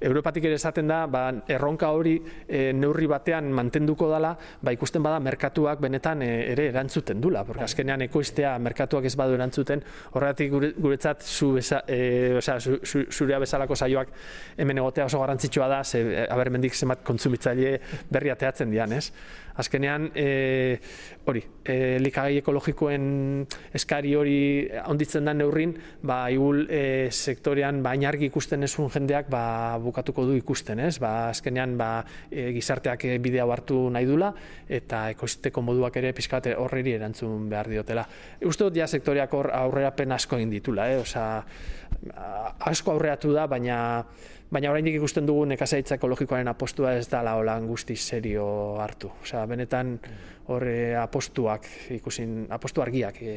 [0.00, 2.14] Europatik ere esaten da, ba, erronka hori
[2.46, 7.64] e, neurri batean mantenduko dala, ba, ikusten bada merkatuak benetan e, ere erantzuten dula, porque
[7.64, 7.70] bai.
[7.70, 9.82] azkenean ekoiztea merkatuak ez badu erantzuten,
[10.12, 14.12] horregatik guretzat zu besa, e, osea, zu, zu, zurea bezalako saioak
[14.56, 17.78] hemen egotea oso garrantzitsua da, ze, aber, mendik zemat kontsumitzaile
[18.10, 19.10] berri ateatzen dian, ez?
[19.56, 20.78] Azkenean e,
[21.24, 23.04] hori, e, likagai ekologikoen
[23.74, 24.38] eskari hori
[24.90, 29.44] onditzen da neurrin, ba, igul e, sektorean ba, inargi ikusten esun jendeak ba,
[29.82, 30.96] bukatuko du ikusten, ez?
[31.02, 31.90] Ba, azkenean ba,
[32.30, 34.32] e, gizarteak bidea hartu nahi dula
[34.68, 38.06] eta ekositeko moduak ere pizkate horreri erantzun behar diotela.
[38.44, 41.00] Uste dut ja sektoreak hor aurrerapen asko egin ditula, eh?
[41.04, 41.44] Osa,
[42.70, 43.78] asko aurreatu da, baina
[44.54, 48.46] baina oraindik ikusten dugu nekazaitza ekologikoaren apostua ez da laola guzti serio
[48.78, 49.10] hartu.
[49.22, 49.96] Osea, benetan
[50.52, 50.66] hor
[51.00, 53.34] apostuak ikusin apostu argiak e,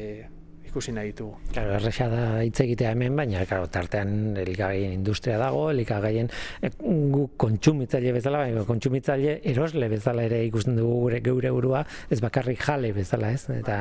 [0.68, 1.36] ikusi nahi ditugu.
[1.52, 6.30] Claro, erresa da hitz egitea hemen, baina claro, tartean elikagaien industria dago, elikagaien
[6.62, 12.20] e, gu kontsumitzaile bezala, baina kontsumitzaile erosle bezala ere ikusten dugu gure geure burua, ez
[12.24, 13.48] bakarrik jale bezala, ez?
[13.58, 13.80] Eta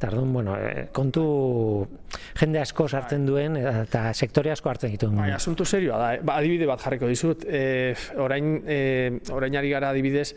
[0.00, 1.24] tardun, bueno, eh, kontu
[2.38, 5.10] jende asko sartzen duen eta sektore asko hartzen ditu.
[5.14, 6.08] Bai, asuntu serioa da.
[6.16, 6.22] Eh?
[6.24, 7.44] Ba, adibide bat jarriko dizut.
[7.48, 8.78] E, orain e,
[9.34, 10.32] orain ari gara adibidez,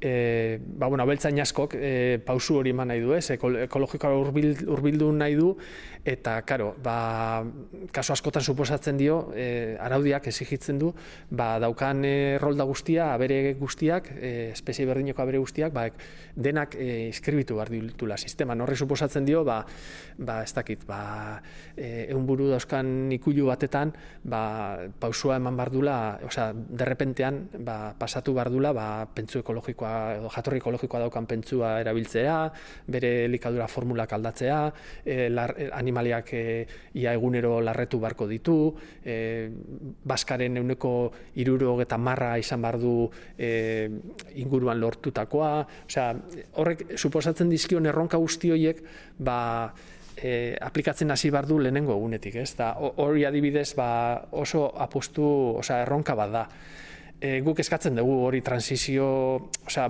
[0.00, 3.30] e, ba, bueno, abeltzain askok e, pausu hori eman nahi du, ez?
[3.36, 5.45] Ekologikoa urbildu nahi du,
[6.06, 7.42] eta, karo, ba,
[7.92, 10.92] kaso askotan suposatzen dio, e, araudiak exigitzen du,
[11.30, 15.88] ba, daukan e, rolda guztia, abere guztiak, e, espezie berdineko abere guztiak, ba,
[16.36, 18.54] denak e, iskribitu behar ditula sistema.
[18.54, 19.62] Norri suposatzen dio, ba,
[20.18, 21.40] ba ez dakit, ba,
[21.76, 23.92] e, buru dauzkan ikulu batetan,
[24.24, 24.42] ba,
[25.00, 31.26] pausua eman bardula, osea, derrepentean, ba, pasatu bardula, ba, pentsu ekologikoa edo jatorri ekologikoa daukan
[31.30, 32.36] pentsua erabiltzea,
[32.90, 34.60] bere elikadura formulak aldatzea,
[35.04, 36.44] e, lar, e, animaliak e,
[36.98, 38.56] ia egunero larretu barko ditu,
[39.04, 39.48] e,
[40.04, 40.92] baskaren euneko
[41.42, 42.94] iruro eta marra izan bardu
[43.38, 43.50] e,
[44.42, 45.52] inguruan lortutakoa,
[45.86, 46.08] osea,
[46.62, 48.82] horrek suposatzen dizkion erronka guzti horiek,
[49.18, 49.38] ba,
[50.16, 52.54] e, aplikatzen hasi bardu lehenengo egunetik, ez?
[52.58, 53.90] Da, hori adibidez, ba,
[54.32, 55.28] oso apostu,
[55.60, 56.48] osea, erronka bat da
[57.20, 59.06] e, guk eskatzen dugu hori transizio,
[59.66, 59.86] osea,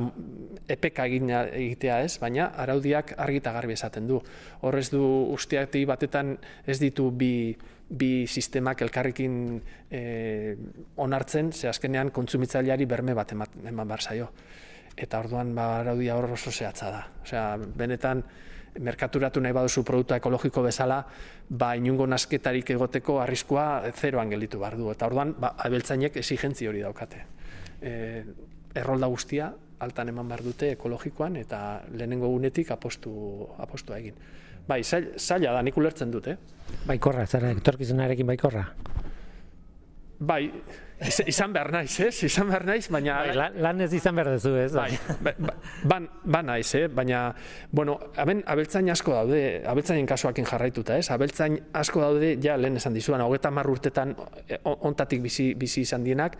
[0.68, 4.20] epeka egitea ez, baina araudiak argi eta garbi esaten du.
[4.66, 5.02] Horrez du
[5.34, 6.36] usteati batetan
[6.66, 7.56] ez ditu bi,
[7.88, 9.60] bi sistemak elkarrekin
[9.90, 10.02] e,
[10.96, 14.30] onartzen, ze azkenean kontsumitzaileari berme bat eman bar zaio.
[14.96, 17.06] Eta orduan ba, araudia hor oso zehatza da.
[17.22, 18.22] Osea, benetan,
[18.80, 21.00] merkaturatu nahi baduzu produktu ekologiko bezala,
[21.48, 24.90] ba, inungo nasketarik egoteko arriskua zeroan gelditu behar du.
[24.92, 27.22] Eta orduan, ba, abeltzainek esigentzi hori daukate.
[27.80, 27.92] E,
[28.76, 31.60] errolda guztia, altan eman behar dute ekologikoan, eta
[31.92, 33.12] lehenengo gunetik apostu,
[33.62, 34.16] apostua egin.
[34.66, 36.36] Bai, zaila da, nik ulertzen dut, eh?
[36.86, 38.64] Baikorra, zara, etorkizunarekin baikorra?
[40.18, 40.48] Bai,
[41.28, 42.14] izan behar naiz, ez?
[42.24, 43.18] Izan behar naiz, baina...
[43.26, 44.70] Bai, lan ez izan behar dezu, ez?
[44.72, 45.54] Bai, ba, ba,
[45.84, 46.86] ban, ban naiz, eh?
[46.88, 47.26] Baina,
[47.70, 51.10] bueno, aben, abeltzain asko daude, abeltzainen kasuakin jarraituta, ez?
[51.12, 54.16] Abeltzain asko daude, ja, lehen esan dizuan, hogeta marrurtetan
[54.48, 56.38] eh, ontatik bizi, bizi izan dienak,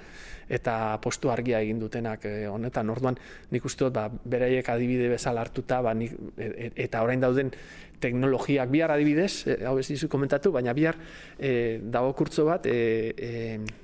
[0.49, 2.91] eta postu argia egin dutenak eh, honetan.
[2.95, 3.19] Orduan,
[3.53, 7.53] nik uste dut, ba, beraiek adibide bezala hartuta, ba, nik, e, e, eta orain dauden
[8.01, 10.99] teknologiak bihar adibidez, e, hau ez dizu komentatu, baina bihar
[11.39, 12.77] e, dago kurtzo bat e,
[13.17, 13.31] e,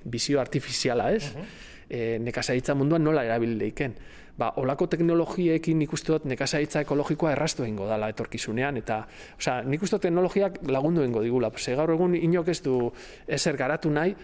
[0.04, 1.32] bizio artifiziala, ez?
[1.34, 1.46] Uh -huh.
[1.90, 3.94] e, nekazaritza munduan nola erabil deiken.
[4.38, 9.82] Ba, olako teknologiekin nik uste dut nekazaritza ekologikoa errastu egingo dala etorkizunean, eta, osea, nik
[9.82, 11.50] uste dut teknologiak lagundu egingo digula.
[11.56, 12.92] Ze gaur egun inok ez du
[13.28, 14.14] ezer garatu nahi,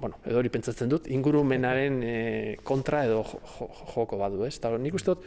[0.00, 3.22] bueno, edo hori pentsatzen dut, ingurumenaren e, kontra edo
[3.94, 4.56] joko badu, ez?
[4.58, 5.24] Eta nik uste dut,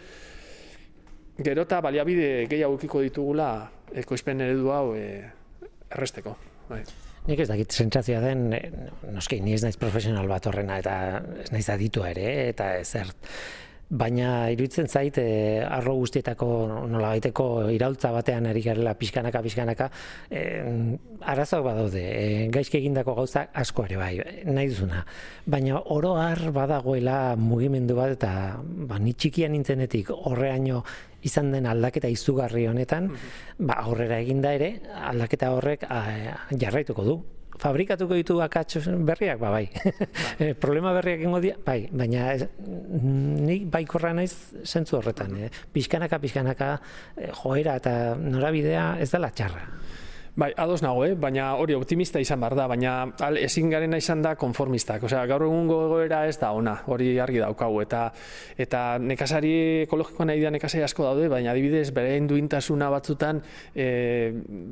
[1.38, 5.32] gero eta baliabide gehiago ditugula ekoizpen eredu hau e,
[5.90, 6.36] erresteko.
[6.70, 6.84] Bai.
[7.26, 8.62] Nik ez dakit sentsazioa den, e,
[9.14, 10.96] noski, ni ez naiz profesional bat horrena, eta
[11.42, 13.14] ez naiz aditua ere, eta ezer
[13.90, 16.48] baina iruditzen zait e, arro guztietako
[16.90, 19.90] nola baiteko iraultza batean ari garela pixkanaka pixkanaka
[20.30, 20.42] e,
[21.22, 22.02] arazoak badaude.
[22.02, 24.14] E, gaizki egindako gauza asko ere bai
[24.50, 25.06] nahi duzuna.
[25.46, 30.82] Baina oro har badagoela mugimendu bat eta ba, ni txikian nintzenetik horreaino
[31.26, 33.12] izan den aldaketa izugarri honetan,
[33.60, 34.76] ba, aurrera eginda ere,
[35.12, 36.04] aldaketa horrek a,
[36.54, 37.18] jarraituko du
[37.60, 39.68] fabrikatuko ditu akatz berriak, ba, bai.
[40.40, 40.54] bai.
[40.64, 42.48] problema berriak ingo dia, bai, baina ez,
[43.48, 44.34] nik baikorra naiz
[44.64, 45.38] zentzu horretan.
[45.40, 45.50] Eh?
[45.74, 46.72] Pizkanaka, pizkanaka,
[47.16, 49.64] eh, joera eta norabidea ez dela txarra.
[50.36, 51.14] Bai, ados nago, eh?
[51.16, 52.94] baina hori optimista izan behar da, baina
[53.24, 55.06] al, ezin garena izan da konformistak.
[55.08, 57.78] Osea, gaur egungo egoera ez da ona, hori argi daukagu.
[57.86, 58.02] Eta,
[58.60, 59.54] eta nekazari
[59.86, 63.40] ekologikoa nahi da nekazari asko daude, baina adibidez bere duintasuna batzutan
[63.72, 63.86] e,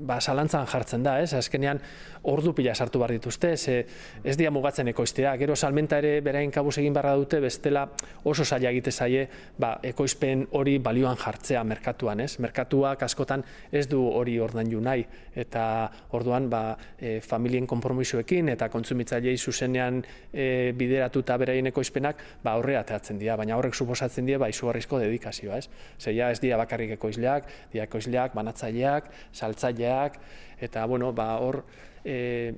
[0.04, 1.16] ba, salantzan jartzen da.
[1.24, 1.32] Ez?
[1.40, 1.80] Azkenean,
[2.28, 3.88] ordu pila sartu behar dituzte, ez,
[4.20, 5.38] ez dia mugatzen ekoiztea.
[5.40, 7.86] Gero salmenta ere berain kabuz egin barra dute, bestela
[8.28, 12.28] oso zaila egite zaie ba, ekoizpen hori balioan jartzea merkatuan.
[12.28, 12.34] Ez?
[12.44, 15.08] Merkatuak askotan ez du hori ordaindu nahi.
[15.34, 20.02] Eta eta orduan ba, e, familien konpromisoekin eta kontsumitzailei zuzenean
[20.34, 25.62] e, bideratuta beraien ekoizpenak ba, aurre ateatzen dira, baina horrek suposatzen dira ba, izugarrizko dedikazioa.
[25.62, 25.70] Ez?
[26.02, 30.18] Zeia ez dira bakarrik ekoizleak, dira ekoizleak, banatzaileak, saltzaileak,
[30.66, 31.62] eta bueno, ba, hor
[32.04, 32.54] e,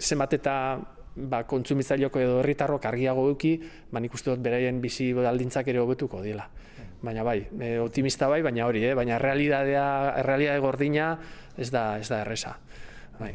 [0.00, 0.54] zemat eta
[1.18, 3.58] ba, kontsumitzaileko edo herritarrok argiago duki,
[3.92, 6.48] ba, nik uste dut beraien bizi aldintzak ere hobetuko dira.
[6.98, 8.94] Baina bai, e, optimista bai, baina hori, eh?
[8.98, 11.12] baina realidadea, realidade gordina
[11.58, 12.56] ez da, ez da erresa.
[13.18, 13.34] Bai.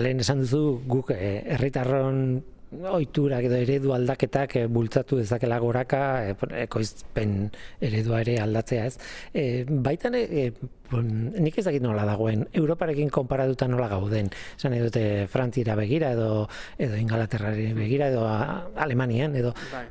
[0.00, 2.42] Lehen esan duzu guk eh, herritarron
[2.74, 7.36] oiturak edo eredu aldaketak e, bultzatu dezakela goraka e, ekoizpen
[7.84, 8.96] eredua ere aldatzea ez.
[9.32, 10.50] E, baitan e,
[10.94, 14.30] nik ez dakit nola dagoen, Europarekin konparatuta nola gauden.
[14.58, 16.46] Esan edo dute Frantzira begira edo
[16.78, 19.86] edo Ingalaterrari begira edo Alemanian edo bai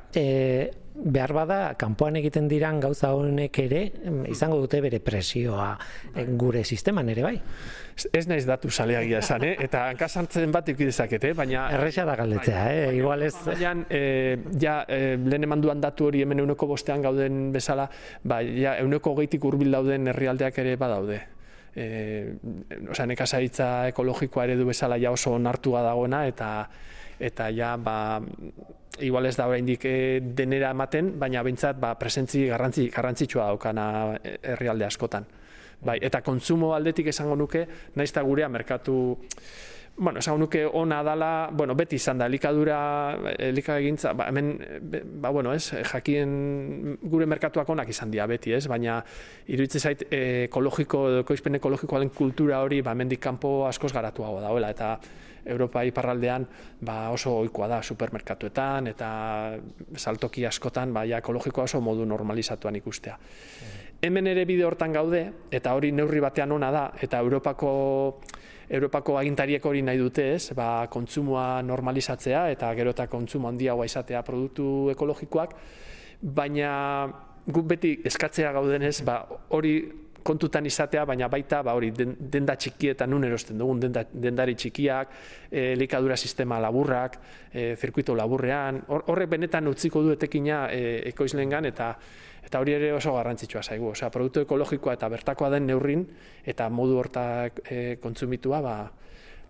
[0.93, 3.81] behar bada, kanpoan egiten diran gauza honek ere,
[4.29, 5.71] izango dute bere presioa
[6.13, 6.25] bai.
[6.37, 7.37] gure sisteman ere bai.
[8.13, 9.53] Ez naiz datu saleagia esan, eh?
[9.65, 11.37] eta hankasartzen bat ikidezakete, eh?
[11.37, 11.67] baina...
[11.75, 12.95] Erresa da galdetzea, eh?
[12.97, 13.33] igual ez...
[13.45, 17.89] Baina, e, ja, e, lehen emanduan datu hori hemen euneko bostean gauden bezala,
[18.23, 21.19] ba, ja, euneko geitik urbil dauden herrialdeak ere badaude.
[21.73, 21.85] E,
[22.89, 26.49] osea, nekazaritza ekologikoa ere du bezala ja oso onartua dagoena, eta
[27.19, 28.21] eta ja, ba,
[28.99, 33.87] igual ez da oraindik e, denera ematen, baina behintzat ba, presentzi garrantzi, garrantzitsua daukana
[34.21, 35.25] eh, herrialde askotan.
[35.83, 38.95] Bai, eta kontsumo aldetik esango nuke, naiz eta gurea merkatu
[39.95, 42.77] bueno, esango nuke ona dala, bueno, beti izan da, elikadura,
[43.37, 44.57] elikagintza, ba, hemen,
[45.21, 48.97] ba, bueno, ez, jakien gure merkatuak onak izan dira beti, ez, baina
[49.47, 54.97] iruditzen zait ekologiko, ekoizpen ekologikoaren kultura hori, ba, mendik kanpo askoz garatuago dagoela, eta
[55.45, 56.45] Europa iparraldean
[56.81, 59.09] ba oso ohikoa da supermerkatuetan eta
[59.95, 63.17] saltoki askotan ba ja ekologikoa oso modu normalizatuan ikustea.
[64.01, 68.21] Hemen ere bide hortan gaude eta hori neurri batean ona da eta Europako
[68.69, 70.53] Europako agintariek hori nahi dute, ez?
[70.55, 75.55] Ba, kontsumoa normalizatzea eta gero eta kontsumo handiagoa izatea produktu ekologikoak,
[76.21, 76.71] baina
[77.47, 79.75] guk beti eskatzea gaudenez, ba, hori
[80.23, 85.11] kontutan izatea, baina baita ba hori denda txikietan nun erosten dugun denda, dendari txikiak,
[85.51, 87.19] e, likadura sistema laburrak,
[87.51, 91.93] e, zirkuito laburrean, horrek benetan utziko du etekina e, ekoizlengan eta
[92.45, 93.91] eta hori ere oso garrantzitsua zaigu.
[93.93, 96.05] Osea, produktu ekologikoa eta bertakoa den neurrin
[96.45, 98.75] eta modu hortak e, kontsumitua, ba,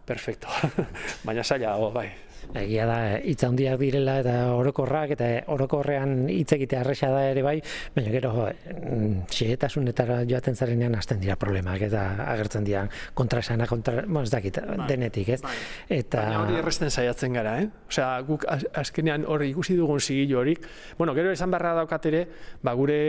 [0.06, 0.48] perfecto.
[1.28, 2.12] baina saia, bai.
[2.52, 7.56] Egia da, hitz handiak direla eta orokorrak eta orokorrean hitz egitea arresa da ere bai,
[7.96, 12.84] baina gero mm, xehetasunetara joaten zarenean hasten dira problemak eta agertzen dira
[13.16, 15.42] kontrasana kontra, bueno, ez dakit, bai, denetik, ez?
[15.46, 15.56] Bai.
[16.00, 17.70] Eta baina hori erresten saiatzen gara, eh?
[17.90, 18.46] Osea, guk
[18.84, 20.68] azkenean hori ikusi dugun sigilo horik,
[21.00, 22.26] bueno, gero esan barra daukat ere,
[22.62, 23.00] ba gure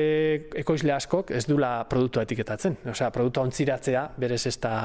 [0.63, 2.79] ekoizle askok ez dula produktua etiketatzen.
[2.95, 4.77] Osea, produktua ontziratzea berez ez da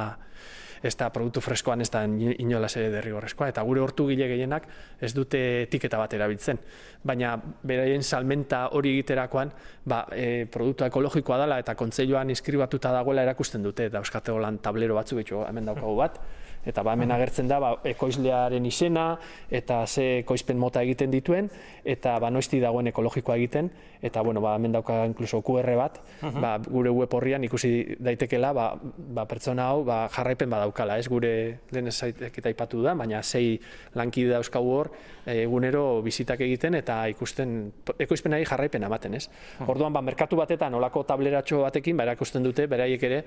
[0.84, 4.68] ez da produktu freskoan ez da inolaz ere derrigorrezkoa, eta gure hortu gile gehienak
[5.02, 6.60] ez dute etiketa bat erabiltzen.
[7.04, 9.52] Baina beraien salmenta hori egiterakoan,
[9.86, 14.96] ba, e, produktua ekologikoa dela eta kontzeiloan inskribatuta dagoela erakusten dute, eta euskate holan tablero
[14.96, 16.22] batzu betxo hemen daukagu bat,
[16.66, 19.06] eta ba, hemen agertzen da ba, ekoizlearen izena
[19.52, 21.50] eta ze ekoizpen mota egiten dituen
[21.86, 26.00] eta ba, noizti dagoen ekologikoa egiten eta bueno, ba, hemen dauka incluso QR bat.
[26.22, 31.08] Ba, gure web horrian ikusi daitekela ba, ba, pertsona hau ba, jarraipen badaukala, ez?
[31.12, 33.60] Gure lehen eta ipatu da, baina sei
[33.96, 34.92] lankide dauzkau hor
[35.30, 39.28] egunero bizitak egiten eta ikusten ekoizpenari jarraipen ematen, ez?
[39.68, 43.24] Orduan ba merkatu batetan olako tableratxo batekin ba erakusten dute beraiek ere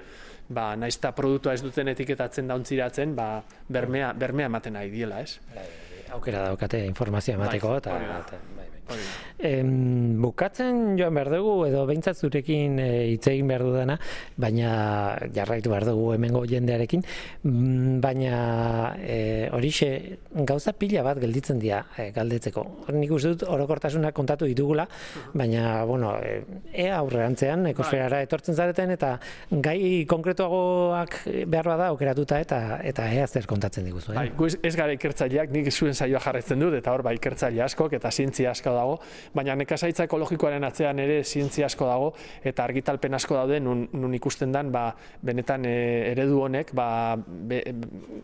[0.48, 5.38] ba naizta produktua ez duten etiketatzen dauntziratzen, ba bermea bermea ematen nahi diela, ez?
[5.54, 5.68] Bai,
[6.16, 7.98] aukera daukate informazioa emateko eta
[9.42, 13.96] Em, bukatzen joan behar dugu, edo behintzat zurekin e, egin behar dudana,
[14.38, 14.72] baina
[15.34, 17.02] jarraitu behar dugu hemengo jendearekin,
[17.42, 18.36] mm, baina
[19.02, 22.64] e, horixe gauza pila bat gelditzen dira e, galdetzeko.
[22.94, 24.86] Nik uste dut orokortasuna kontatu ditugula,
[25.34, 26.12] baina, bueno,
[26.70, 28.28] ea aurrerantzean, ekosferara bai.
[28.28, 29.16] etortzen zareten, eta
[29.50, 31.18] gai konkretuagoak
[31.50, 34.12] behar bada aukeratuta eta eta ea zer kontatzen diguzu.
[34.12, 34.20] Eh?
[34.20, 38.12] Bai, ez gara ikertzaileak, nik zuen saioa jarretzen dut, eta hor bai ikertzaile askok, eta
[38.12, 38.98] zientzia asko dago,
[39.34, 42.12] baina nekazaritza ekologikoaren atzean ere zientzia asko dago
[42.44, 44.88] eta argitalpen asko daude nun, nun ikusten dan ba,
[45.22, 45.76] benetan e,
[46.12, 47.62] eredu honek ba, be,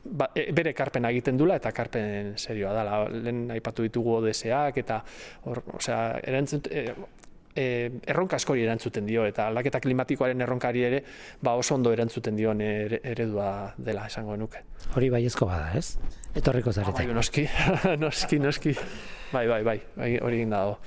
[0.04, 2.98] ba, e, bere karpen egiten dula eta karpen serioa da.
[3.12, 5.00] Lehen aipatu ditugu odeseak eta
[5.46, 6.84] hor, osea, erantzun, e,
[7.58, 7.64] e,
[8.06, 11.02] erronka askori erantzuten dio eta aldaketa klimatikoaren erronkari ere
[11.42, 14.64] ba oso ondo erantzuten dion eredua dela esango nuke.
[14.94, 15.98] Hori baiezko bada, ez?
[16.36, 17.06] Etorriko zarete.
[17.06, 17.46] Bai, noski,
[18.04, 18.74] noski, noski.
[19.30, 20.78] Bai, bai, bai, bai, hori egin dago.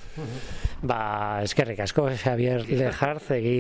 [0.82, 3.54] Ba, eskerrik asko, Javier Lejarz, egi,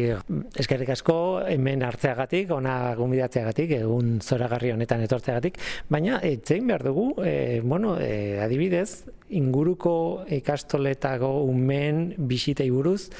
[0.57, 1.15] eskerrik asko,
[1.45, 5.59] hemen hartzeagatik, ona gumidatzeagatik, egun zoragarri honetan etortzeagatik,
[5.89, 9.03] baina, etzein behar dugu, e, bueno, e, adibidez,
[9.37, 9.93] inguruko
[10.41, 13.11] ikastoletako umen bisitei buruz,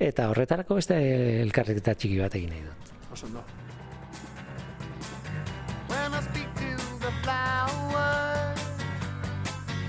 [0.00, 0.96] eta horretarako beste
[1.42, 2.96] elkarreketa txiki bat egin nahi dut.
[3.12, 3.44] Oso ondo.
[5.90, 7.79] When I speak to the flowers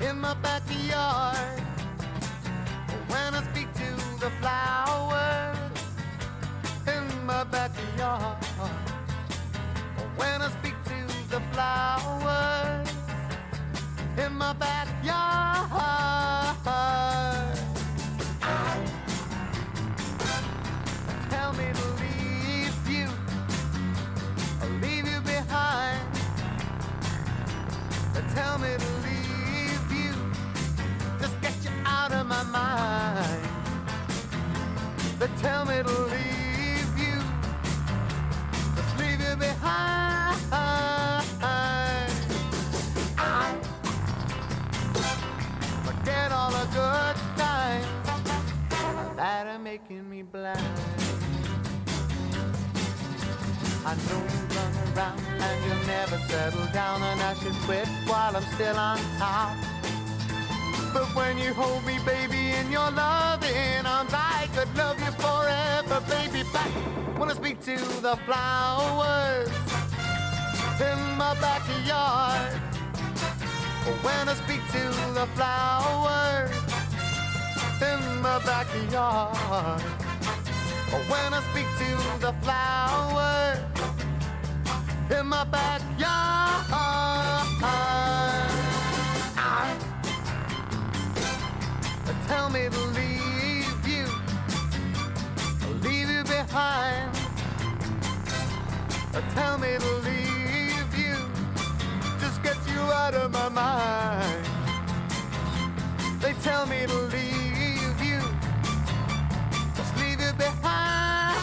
[0.02, 1.60] in my backyard.
[3.08, 5.58] When I speak to the flowers
[6.88, 8.38] in my backyard.
[10.18, 11.00] When I speak to
[11.30, 12.90] the flowers
[14.18, 15.70] in my backyard.
[21.30, 23.08] Tell me to leave you,
[24.82, 26.08] leave you behind.
[28.36, 28.91] Tell me to
[32.32, 33.44] my mind.
[35.20, 37.18] They tell me to leave you,
[38.76, 40.40] just leave you behind.
[45.88, 47.88] Forget all the good times
[49.18, 50.60] that are making me blind.
[53.84, 58.34] I know you run around and you'll never settle down, and I should quit while
[58.38, 59.71] I'm still on top.
[60.94, 66.02] But when you hold me, baby, in your loving arms, I could love you forever,
[66.10, 66.44] baby.
[66.52, 66.70] Back
[67.18, 69.48] when I speak to the flowers
[70.82, 72.52] in my backyard.
[74.04, 74.84] When I speak to
[75.14, 76.52] the flowers
[77.82, 79.82] in my backyard.
[81.08, 83.60] When I speak to the flowers
[85.10, 86.91] in my backyard.
[92.32, 94.06] Tell me leave you,
[95.84, 97.14] leave you behind.
[99.36, 101.16] Tell me to leave you,
[102.22, 104.46] just get you out of my mind.
[106.22, 108.22] They tell me to leave you,
[109.76, 111.36] just leave you behind.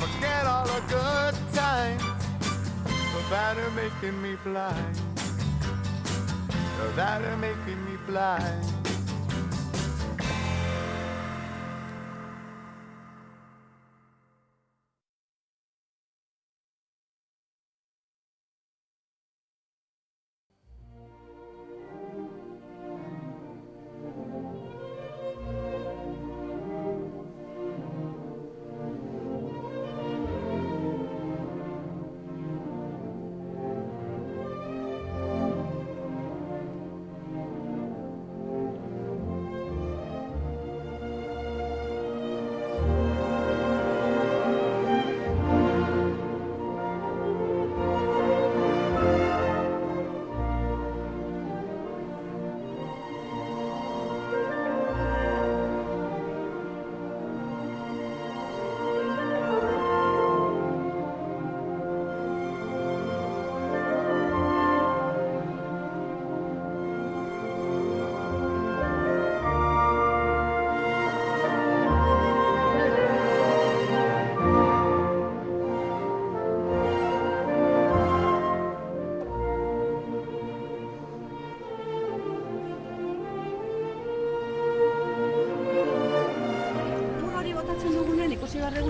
[0.00, 2.02] Forget all the good times
[3.30, 5.05] that are making me blind.
[6.96, 8.75] That are making me blind.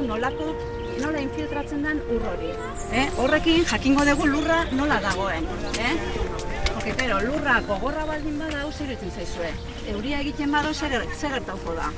[0.06, 0.52] Nolako
[1.00, 2.50] nola infiltratzen den ur hori.
[2.92, 3.06] Eh?
[3.22, 5.48] Horrekin jakingo dugu lurra nola dagoen.
[5.78, 5.94] Eh?
[6.74, 9.50] Porque, pero, lurra gogorra baldin bada hau zer zaizue.
[9.94, 11.90] Euria egiten bado zer, zer gertauko da.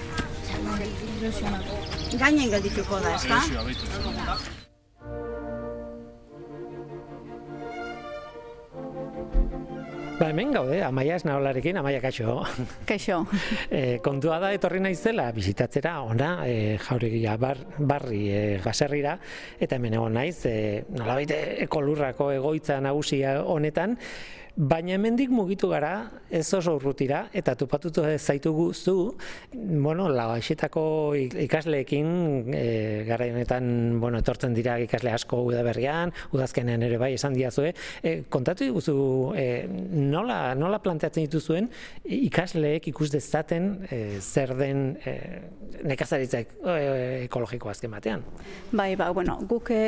[2.19, 3.43] Gainen geldituko da, ezta?
[10.29, 12.43] Ba, hemen gaude, amaia esnaolarekin, amaia kaixo.
[12.91, 13.23] Kaixo.
[13.73, 19.15] E, kontua da etorri naizela bizitatzera ona e, jauregia bar, barri e, baserrira
[19.57, 21.33] eta hemen egon naiz e, nolabait
[21.65, 23.97] ekolurrako egoitza nagusia honetan
[24.59, 28.95] Baina hemendik mugitu gara, ez oso urrutira, eta topatutu zaitugu zu,
[29.55, 30.83] bueno, lagaixetako
[31.45, 32.09] ikasleekin,
[32.51, 32.65] e,
[33.07, 33.69] gara honetan,
[34.03, 37.71] bueno, etortzen dira ikasle asko udaberrian, udazkenean ere bai esan diazue,
[38.03, 38.97] e, kontatu diguzu,
[39.39, 39.45] e,
[39.95, 41.71] nola, nola planteatzen dituzuen
[42.19, 45.15] ikasleek ikus dezaten e, zer den e,
[45.87, 46.43] nekazaritza
[47.29, 48.27] ekologikoa azken batean?
[48.73, 49.85] Bai, ba, bueno, guk e,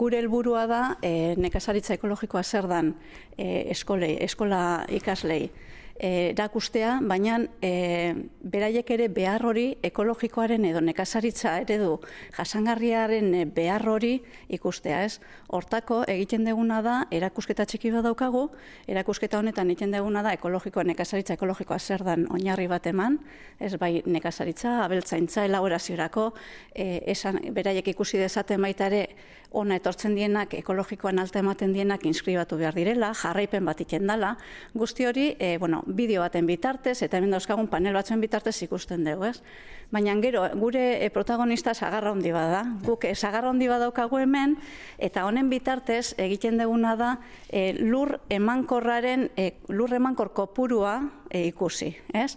[0.00, 2.94] gure helburua da e, nekazaritza ekologikoa zer dan
[3.36, 5.44] e, eskolei, eskola ikaslei
[6.00, 11.98] erakustea, baina e, beraiek ere behar hori ekologikoaren edo nekazaritza eredu
[12.36, 14.14] jasangarriaren behar hori
[14.48, 15.18] ikustea, ez?
[15.52, 18.46] Hortako egiten deguna da erakusketa txiki bat daukagu,
[18.88, 23.18] erakusketa honetan egiten deguna da ekologikoa nekazaritza ekologikoa zer dan oinarri bat eman,
[23.60, 26.30] ez bai nekazaritza, abeltzaintza, elaboraziorako,
[26.72, 29.04] e, esan beraiek ikusi dezaten baita ere
[29.50, 34.36] ona etortzen dienak ekologikoan alta ematen dienak inskribatu behar direla, jarraipen bat iten dela,
[34.74, 39.26] guzti hori, e, bueno, bideo baten bitartez, eta hemen dauzkagun panel batzuen bitartez ikusten dugu,
[39.30, 39.42] ez?
[39.90, 42.62] Baina gero, gure e, protagonista sagarra handi bada.
[42.86, 44.56] Guk e, sagarra handi badaukagu hemen,
[44.98, 47.10] eta honen bitartez egiten duguna da
[47.48, 52.36] e, lur emankorraren, e, lur emankor kopurua e, ikusi, ez?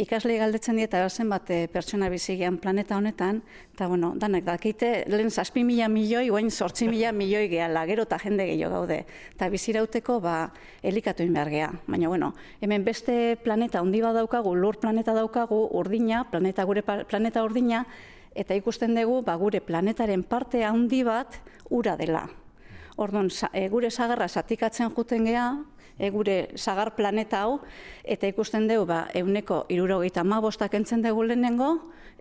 [0.00, 3.42] Ikasle galdetzen dieta zenbat e, pertsona bizigian planeta honetan,
[3.74, 8.18] eta bueno, danak dakite, lehen zazpi mila milioi, guain sortzi mila milioi gehala, gero eta
[8.22, 9.02] jende gehiago gaude.
[9.34, 11.70] Eta bizirauteko, ba, elikatu geha.
[11.86, 17.44] Baina, bueno, hemen beste planeta handi bat daukagu, lur planeta daukagu, urdina, planeta gure planeta
[17.44, 17.84] urdina,
[18.34, 22.28] eta ikusten dugu, ba, gure planetaren parte handi bat ura dela.
[22.96, 25.58] Orduan, e, gure zagarra zatikatzen juten geha,
[26.00, 27.60] e, gure sagar planeta hau,
[28.04, 31.74] eta ikusten dugu, ba, euneko irurogeita ma bostak entzen dugu lehenengo,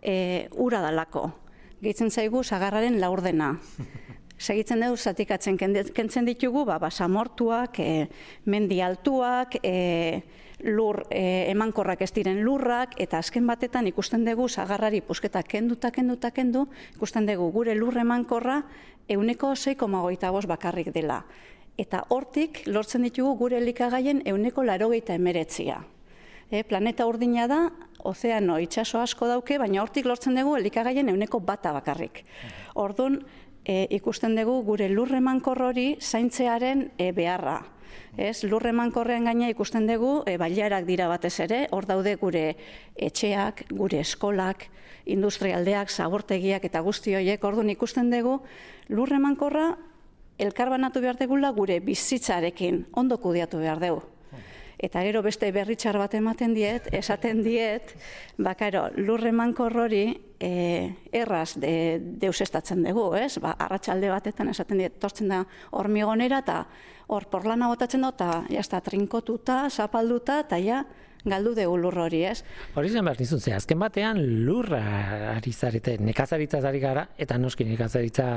[0.03, 1.31] e, ura dalako.
[1.79, 3.55] Gehitzen zaigu sagarraren laurdena.
[4.39, 8.05] Segitzen dugu, zatikatzen kentzen ditugu, ba, basamortuak, e,
[8.45, 10.21] mendi altuak, e,
[10.59, 16.31] lur e, emankorrak ez diren lurrak, eta azken batetan ikusten dugu sagarrari pusketak kenduta, kenduta,
[16.35, 16.67] kendu,
[16.97, 18.61] ikusten dugu gure lur emankorra
[19.09, 21.23] euneko 6,goita bakarrik dela
[21.79, 25.79] eta hortik lortzen ditugu gure elikagaien euneko larogeita emeretzia.
[26.51, 27.59] E, planeta urdina da,
[28.09, 32.23] ozeano itxaso asko dauke, baina hortik lortzen dugu elikagaien euneko bata bakarrik.
[32.75, 33.21] Orduan,
[33.63, 37.61] e, ikusten dugu gure lurreman hori zaintzearen e, beharra.
[38.17, 42.55] Ez, lurreman korrean gaina ikusten dugu, e, bailarak dira batez ere, hor daude gure
[42.95, 44.67] etxeak, gure eskolak,
[45.05, 48.41] industrialdeak, zabortegiak eta guzti horiek, orduan ikusten dugu,
[48.89, 49.77] lurremankorra
[50.39, 54.01] elkarbanatu behar degula gure bizitzarekin, ondo kudiatu behar dugu.
[54.79, 57.91] Eta gero beste berritxar bat ematen diet, esaten diet,
[58.39, 60.05] bakaro, lurre mankorrori
[60.39, 60.51] e,
[61.11, 61.73] erraz de,
[62.21, 63.33] deusestatzen dugu, ez?
[63.43, 65.41] Ba, arratsalde batetan esaten diet, tortzen da
[65.75, 66.61] hormigonera eta
[67.11, 70.85] hor porlana botatzen dut, eta jazta trinkotuta, zapalduta, eta ja,
[71.25, 72.43] galdu dugu lur hori, ez?
[72.79, 74.79] Hori zen behar nizun, ze, azken batean lurra
[75.33, 78.27] ari zarete, nekazaritza ari gara, eta noski nekazaritza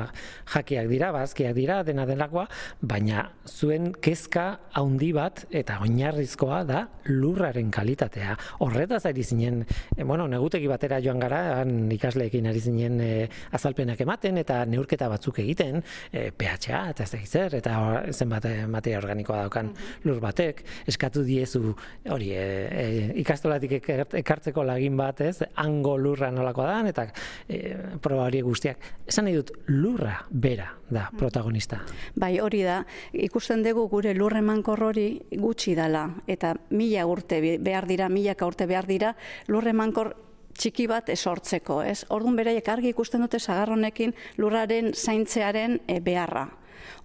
[0.55, 2.49] jakiak dira, bazkiak dira, dena delakoa,
[2.81, 4.47] baina zuen kezka
[4.79, 8.35] haundi bat, eta oinarrizkoa da lurraren kalitatea.
[8.67, 9.63] Horretaz ari zinen,
[9.97, 13.13] e, bueno, negutegi batera joan gara, han ikasleekin ari zinen e,
[13.55, 17.79] azalpenak ematen, eta neurketa batzuk egiten, e, pH-a, eta ez zer, eta
[18.11, 20.09] zenbat materia organikoa daukan mhm.
[20.09, 21.77] lur batek, eskatu diezu
[22.11, 23.77] hori, e, e, ikastolatik
[24.23, 25.45] ekartzeko lagin bat, ez?
[25.63, 27.07] Hango lurra nolakoa da eta
[27.49, 28.91] e, proba hori guztiak.
[29.07, 31.19] Esan nahi dut lurra bera da mm.
[31.21, 31.83] protagonista.
[32.17, 32.83] Bai, hori da.
[33.13, 35.07] Ikusten dugu gure lurremankor hori
[35.39, 39.15] gutxi dala eta mila urte behar dira, milaka urte behar dira
[39.49, 40.15] lurremankor
[40.59, 42.03] txiki bat esortzeko, ez?
[42.13, 46.49] Ordun beraiek argi ikusten dute sagarronekin lurraren zaintzearen e, beharra.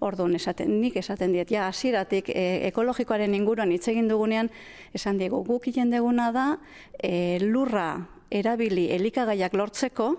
[0.00, 4.50] Orduan esaten, nik esaten diet, ja, hasieratik e, ekologikoaren inguruan hitz egin dugunean,
[4.94, 6.46] esan diegu, guk egin duguna da,
[7.02, 7.90] e, lurra
[8.30, 10.12] erabili elikagaiak lortzeko,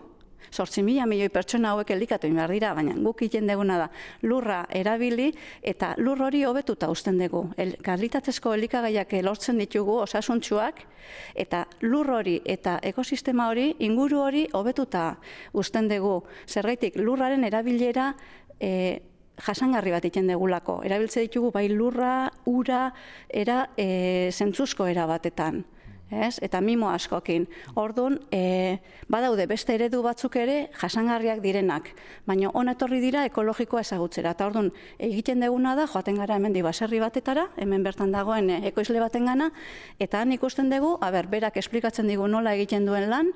[0.51, 3.87] sortzi mila milioi pertsona hauek elikatu behar dira, baina guk egiten deguna da
[4.23, 5.29] lurra erabili
[5.61, 7.45] eta lur hori hobetuta uzten dugu.
[7.57, 10.81] El, kalitatezko elikagaiak lortzen ditugu osasuntxuak
[11.35, 15.15] eta lur hori eta ekosistema hori inguru hori hobetuta
[15.53, 16.23] uzten dugu.
[16.47, 18.13] Zergaitik lurraren erabilera
[18.59, 19.01] e,
[19.45, 20.81] jasangarri bat egiten degulako.
[20.87, 22.89] Erabiltze ditugu bai lurra, ura,
[23.29, 25.63] era e, zentzuzko era batetan.
[26.09, 26.39] Ez?
[26.41, 27.45] Eta mimo askokin.
[27.77, 31.91] Orduan, e, badaude beste eredu batzuk ere jasangarriak direnak,
[32.25, 34.33] baina hona etorri dira ekologikoa ezagutzera.
[34.33, 39.29] Eta orduan, egiten deguna da, joaten gara hemen baserri batetara, hemen bertan dagoen ekoizle baten
[39.29, 39.51] gana,
[39.99, 43.29] eta han ikusten dugu, aber, berak esplikatzen digu nola egiten duen lan,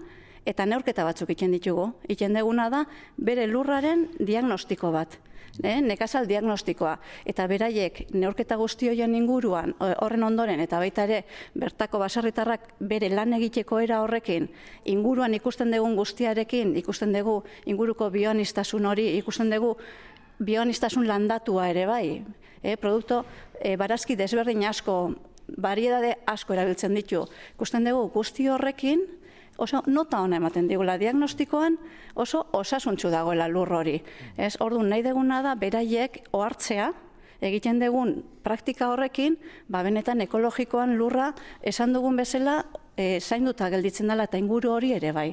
[0.45, 1.91] eta neurketa batzuk egiten ditugu.
[2.07, 2.85] Egiten deguna da
[3.17, 5.19] bere lurraren diagnostiko bat.
[5.61, 6.95] Eh, nekazal diagnostikoa
[7.29, 11.19] eta beraiek neurketa guzti horien inguruan horren ondoren eta baita ere
[11.53, 14.47] bertako baserritarrak bere lan egiteko era horrekin
[14.89, 19.75] inguruan ikusten dugun guztiarekin ikusten dugu inguruko bioanistasun hori ikusten dugu
[20.39, 22.23] bioanistasun landatua ere bai.
[22.63, 23.23] E, produkto
[23.59, 25.13] e, barazki desberdin asko,
[25.61, 27.25] variedade asko erabiltzen ditu.
[27.55, 29.03] Ikusten dugu guzti horrekin,
[29.57, 31.77] oso nota ona ematen digula diagnostikoan,
[32.15, 33.99] oso osasuntxu dagoela lur hori.
[34.37, 36.91] Ez, orduan nahi deguna da beraiek ohartzea,
[37.43, 39.35] egiten dugun praktika horrekin,
[39.67, 42.61] ba benetan ekologikoan lurra esan dugun bezala
[42.97, 45.29] e, zainduta gelditzen dela eta inguru hori ere bai.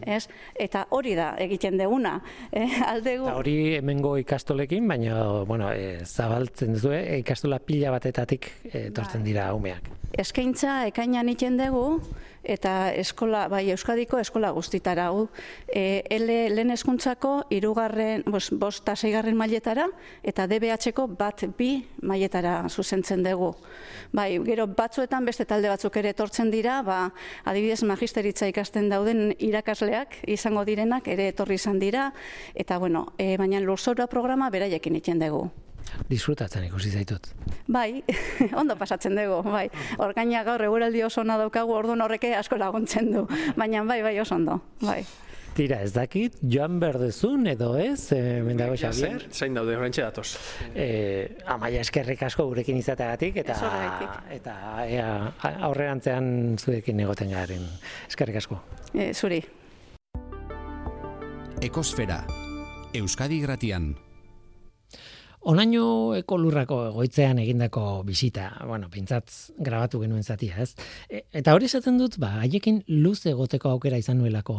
[0.00, 0.22] Ez?
[0.54, 2.16] Eta hori da egiten deguna.
[2.52, 3.26] E, aldegu...
[3.28, 9.26] Eta hori hemengo ikastolekin, baina bueno, e, zabaltzen duzu, e, ikastola pila batetatik e, etortzen
[9.26, 9.90] dira umeak.
[10.18, 12.00] Eskaintza ekainan iten dugu,
[12.42, 15.08] eta eskola, bai, Euskadiko eskola guztitara.
[15.10, 15.28] Hau,
[15.68, 19.86] e, L lehen hezkuntzako irugarren, bos, bost eta seigarren mailetara,
[20.22, 21.72] eta DBH-ko bat bi
[22.02, 23.52] mailetara zuzentzen dugu.
[24.12, 27.00] Bai, gero batzuetan beste talde batzuk ere etortzen dira, ba,
[27.44, 32.10] adibidez magisteritza ikasten dauden irakasleak izango direnak ere etorri izan dira,
[32.54, 35.50] eta bueno, e, baina lurzoru programa beraiekin iten dugu.
[36.10, 37.30] Disfrutatzen ikusi zaitut.
[37.68, 38.02] Bai,
[38.60, 39.68] ondo pasatzen dugu, bai.
[39.98, 43.26] Orgaina gaur eguraldi oso ona daukagu, orduan horreke asko laguntzen du.
[43.56, 45.02] Baina bai, bai, oso ondo, bai.
[45.50, 49.18] Tira, ez dakit, joan berdezun edo ez, e, mendago Xavier.
[49.18, 50.28] Zein, zein daude, horrentxe datoz.
[50.72, 50.86] E,
[51.50, 53.56] amaia eskerrik asko gurekin izateagatik eta
[54.30, 54.54] eta
[54.86, 55.08] ea,
[55.68, 57.66] aurrerantzean zuekin egoten garen.
[58.08, 58.60] Eskerrik asko.
[58.94, 59.42] E, zuri.
[61.66, 62.22] Ekosfera,
[62.94, 63.90] Euskadi Gratian.
[65.48, 70.74] Onaino ekolurrako egoitzean egindako bisita, bueno, pintzat grabatu genuen zatia, ez?
[71.08, 74.58] E, eta hori esaten dut, ba, haiekin luze egoteko aukera izan nuelako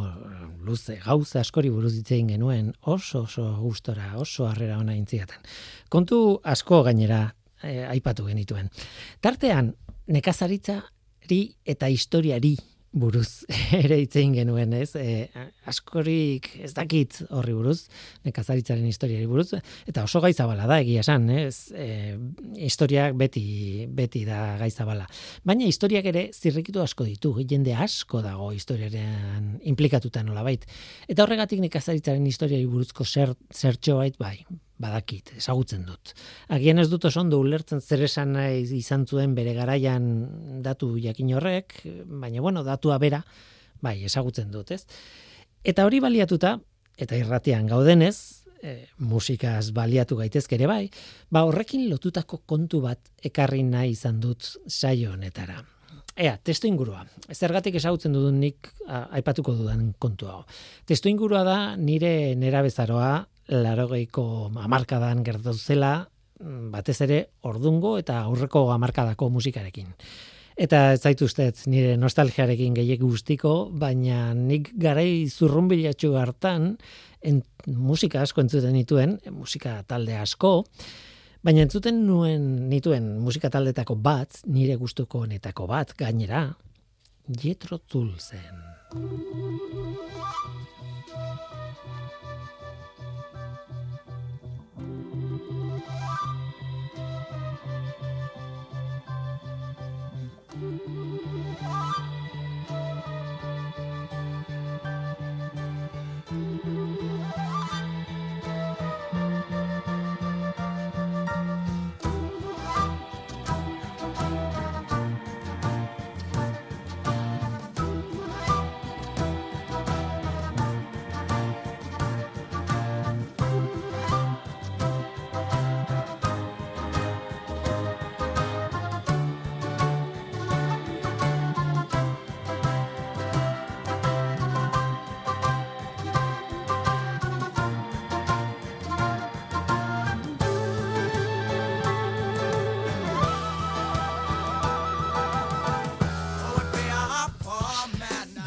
[0.66, 5.46] luze, gauza askori buruz hitz egin genuen, oso oso gustora, oso harrera ona intziaten.
[5.94, 7.28] Kontu asko gainera
[7.62, 8.74] e, aipatu genituen.
[9.22, 9.76] Tartean,
[10.10, 11.44] nekazaritzari
[11.76, 12.56] eta historiari
[12.92, 13.46] buruz
[13.84, 14.92] ere hitz egin genuen, ez?
[15.00, 15.28] E,
[15.70, 17.86] askorik ez dakit horri buruz,
[18.28, 19.54] nekazaritzaren historiari buruz,
[19.88, 21.72] eta oso gaizabala da egia esan, ez?
[21.72, 22.18] E,
[22.68, 25.08] historiak beti, beti da gaizabala.
[25.48, 30.68] Baina historiak ere zirrikitu asko ditu, jende asko dago historiaren implikatuta nolabait.
[31.08, 34.38] Eta horregatik nekazaritzaren historiari buruzko zer, zertxo bait, bai,
[34.82, 36.14] badakit, ezagutzen dut.
[36.50, 40.12] Agian ez dut oso ondo ulertzen zer esan izan zuen bere garaian
[40.66, 43.22] datu jakin horrek, baina bueno, datua bera,
[43.82, 44.86] bai, ezagutzen dut, ez?
[45.64, 46.58] Eta hori baliatuta,
[46.98, 50.86] eta irratian gaudenez, e, musikaz baliatu gaitezke ere bai,
[51.32, 55.62] ba horrekin lotutako kontu bat ekarri nahi izan dut saio honetara.
[56.22, 57.06] Ea, testu ingurua.
[57.32, 60.42] Zergatik ezagutzen dudun nik a, aipatuko dudan kontu hau.
[60.86, 63.14] Testu ingurua da nire nerabezaroa
[63.50, 66.08] larogeiko hamarkadan gertatu zela,
[66.40, 69.94] mm, batez ere ordungo eta aurreko hamarkadako musikarekin.
[70.62, 76.76] Eta ez zaituztet nire nostalgiarekin gehiek guztiko, baina nik garai zurrunbilatxu hartan
[77.22, 80.66] en, musika asko entzuten nituen, musika talde asko,
[81.42, 86.50] baina entzuten nuen nituen musika taldetako bat, nire gustuko honetako bat, gainera,
[87.42, 88.58] Jethro Tull zen.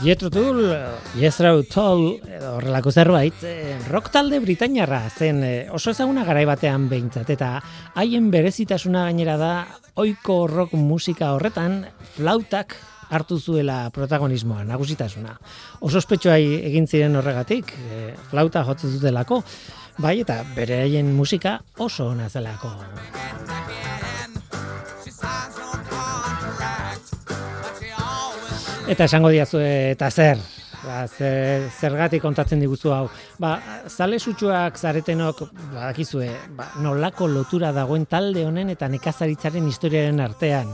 [0.05, 0.67] Jethro Tull,
[1.17, 7.31] Jethro Tull, horrelako zerbait, eh, rock talde britainarra zen eh, oso ezaguna garai batean behintzat,
[7.33, 7.55] eta
[7.97, 9.53] haien berezitasuna gainera da
[10.05, 11.87] oiko rock musika horretan
[12.19, 12.77] flautak
[13.09, 15.39] hartu zuela protagonismoa, nagusitasuna.
[15.81, 19.41] Oso ospetsua egin ziren horregatik, eh, flauta jotzen zutelako,
[20.05, 22.77] bai eta bere haien musika oso ona zelako.
[28.85, 30.41] Eta esango diazu eta zer,
[30.85, 33.07] ba, zer, zergatik kontatzen diguzu hau.
[33.41, 33.55] Ba,
[33.89, 35.41] zale sutsuak zaretenok,
[35.73, 36.29] badakizue,
[36.59, 40.69] ba, nolako lotura dagoen talde honen eta nekazaritzaren historiaren artean.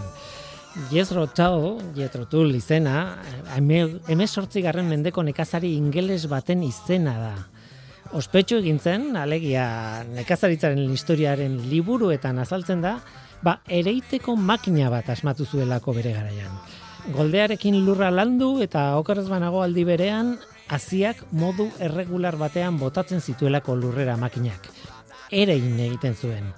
[0.91, 3.15] Jezro Tao, Jethro Tull izena,
[3.57, 4.27] eme
[4.63, 7.33] garren mendeko nekazari ingeles baten izena da.
[8.19, 12.99] Ospetsu egin zen, alegia nekazaritzaren historiaren liburuetan azaltzen da,
[13.43, 16.80] ba, ereiteko makina bat asmatu zuelako bere garaian.
[17.11, 20.37] Goldearekin lurra landu eta okerrez banago aldi berean,
[20.71, 24.69] hasiak modu erregular batean botatzen zituelako lurrera makinak.
[25.31, 26.53] Erein egiten zuen.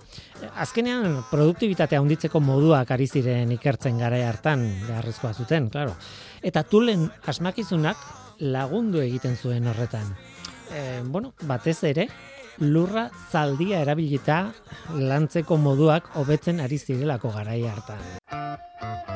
[0.60, 5.94] Azkenean, produktibitatea handitzeko moduak ari ziren ikertzen gara hartan beharrezkoa zuten, claro.
[6.42, 7.96] Eta tulen asmakizunak
[8.40, 10.12] lagundu egiten zuen horretan.
[10.72, 12.08] E, bueno, batez ere,
[12.58, 14.42] lurra zaldia erabilita
[14.98, 19.11] lantzeko moduak hobetzen ari zirelako garai hartan.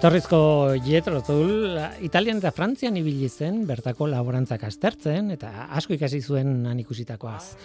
[0.00, 6.62] Jatorrizko Jetro Tull, Italian eta Frantzian ibili zen bertako laborantzak aztertzen eta asko ikasi zuen
[6.64, 7.58] han ikusitakoaz.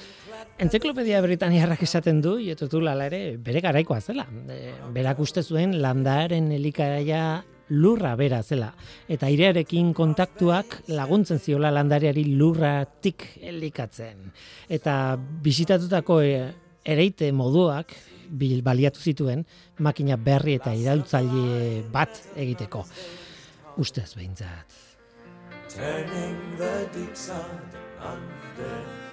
[0.60, 4.26] Entziklopedia Britaniarrak esaten du Jetro Tull ala ere bere garaikoa zela.
[4.52, 7.22] E, berak uste zuen landaren elikagaia
[7.70, 8.74] lurra bera zela
[9.08, 14.28] eta airearekin kontaktuak laguntzen ziola landareari lurratik elikatzen.
[14.68, 16.36] Eta bisitatutako e,
[16.84, 17.96] ereite moduak
[18.64, 19.46] baliatu zituen
[19.80, 22.86] makina berri eta iraultzaile bat egiteko.
[23.78, 24.84] Ustez behintzat.
[25.70, 27.44] Turning the deep sun
[28.00, 29.06] under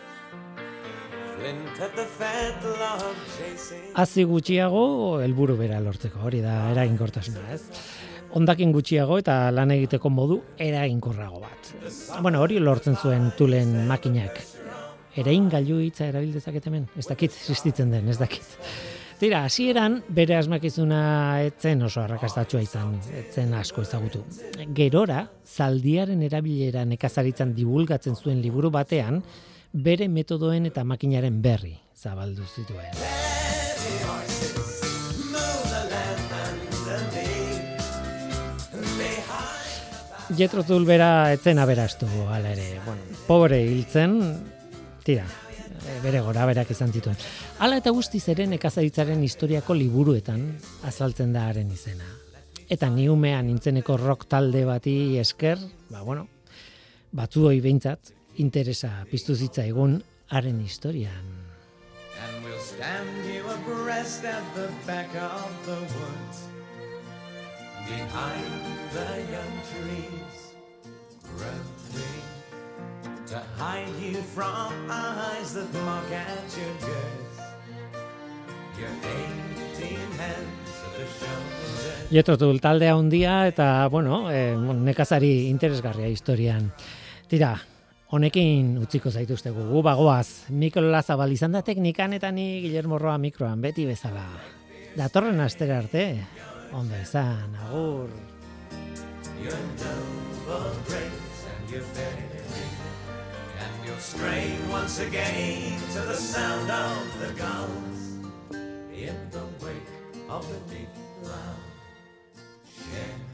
[3.98, 4.82] Hazi gutxiago
[5.24, 7.62] helburu bera lortzeko, hori da eraginkortasuna, ez?
[8.38, 11.72] Ondakin gutxiago eta lan egiteko modu eraginkorrago bat.
[12.22, 14.38] Bueno, hori lortzen zuen tulen makinak.
[15.18, 16.86] Erein gailu hitza erabil dezaket hemen?
[16.96, 18.46] Ez dakit, existitzen den, ez dakit.
[19.22, 21.00] Tira, hasieran bere asmakizuna
[21.46, 24.24] etzen oso arrakastatsua izan, etzen asko ezagutu.
[24.74, 29.20] Gerora, zaldiaren erabilera nekazaritzan divulgatzen zuen liburu batean,
[29.72, 32.90] bere metodoen eta makinaren berri zabaldu zituen.
[40.34, 42.66] Jetro Zulbera etzen aberastu, hala ere.
[42.82, 44.18] Bueno, pobre hiltzen,
[45.06, 45.28] tira,
[46.02, 47.16] bere gora berak izan zituen.
[47.58, 50.44] Hala eta guztiz ere nekazaritzaren historiako liburuetan
[50.88, 52.08] azaltzen da haren izena.
[52.72, 55.58] Eta ni umean nintzeneko rock talde bati esker,
[55.90, 56.28] ba bueno,
[57.12, 59.98] batzu hoi behintzat, interesa piztu zitza egun
[60.30, 61.42] haren historian.
[62.22, 66.46] And we'll stand you abreast at the back of the woods
[67.88, 68.62] Behind
[68.92, 70.54] the young trees
[71.24, 72.31] Growing
[73.32, 77.40] To hide you from eyes that mock at your girth
[78.76, 86.68] Your eighteen hands at the shoulder Jetrotul taldea handia eta, bueno, e, nekazari interesgarria historian.
[87.24, 87.54] Tira,
[88.12, 93.64] honekin utziko zaituztegu, gu bagoaz, Mikel Lazabal izan da teknikan eta ni Guillermo Roa mikroan
[93.64, 94.26] beti bezala.
[94.92, 96.04] Datorren astera arte,
[96.76, 98.12] ondo izan, agur.
[103.92, 108.18] You'll stray once again to the sound of the guns
[108.94, 109.92] In the wake
[110.30, 110.88] of the deep
[111.22, 111.56] loud
[112.64, 113.31] Sherry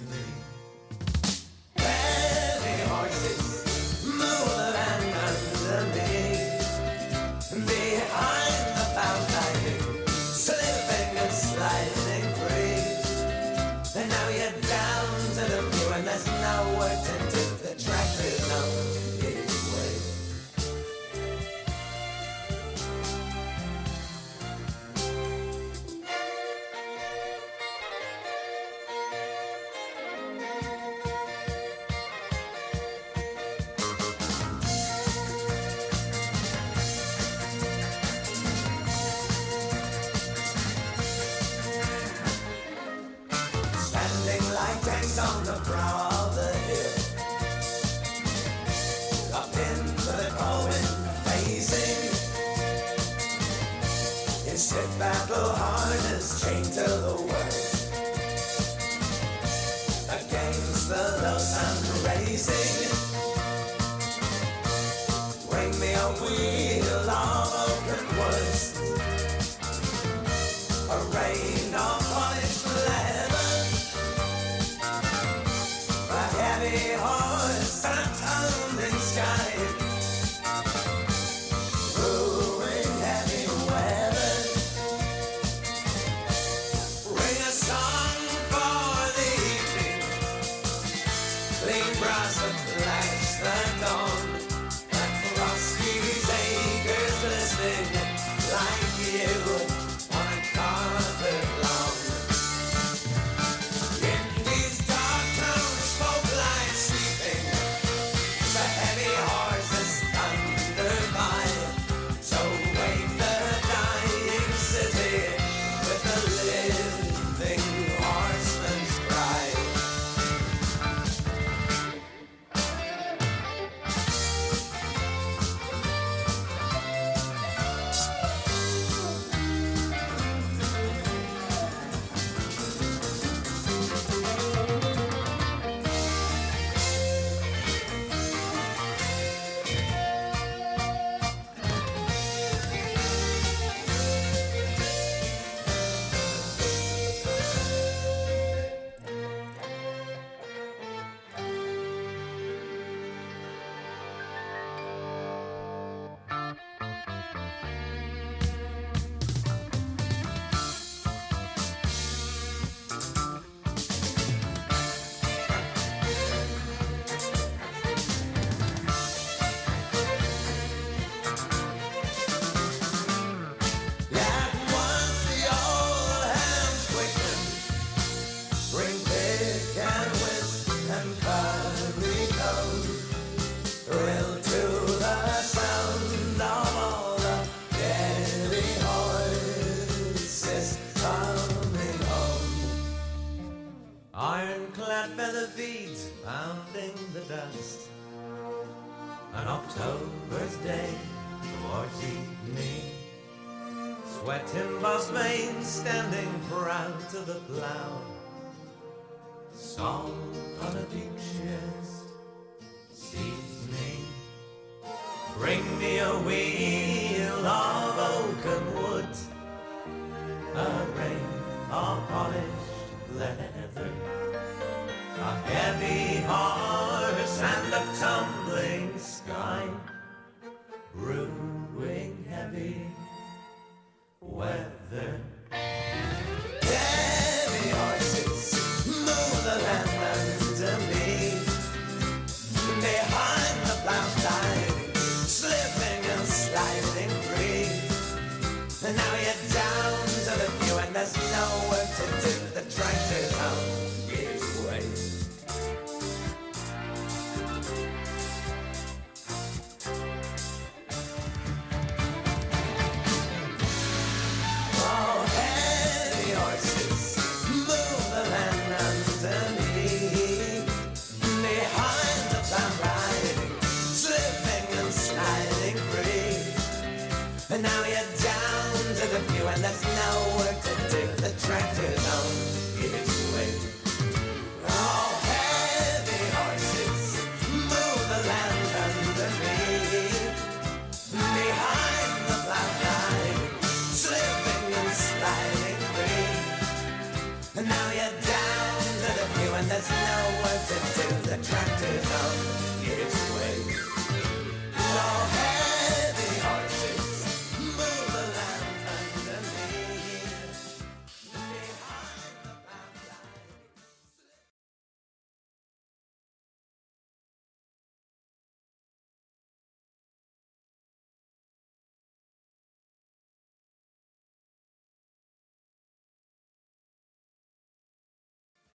[222.09, 222.89] polished
[223.19, 224.18] leather,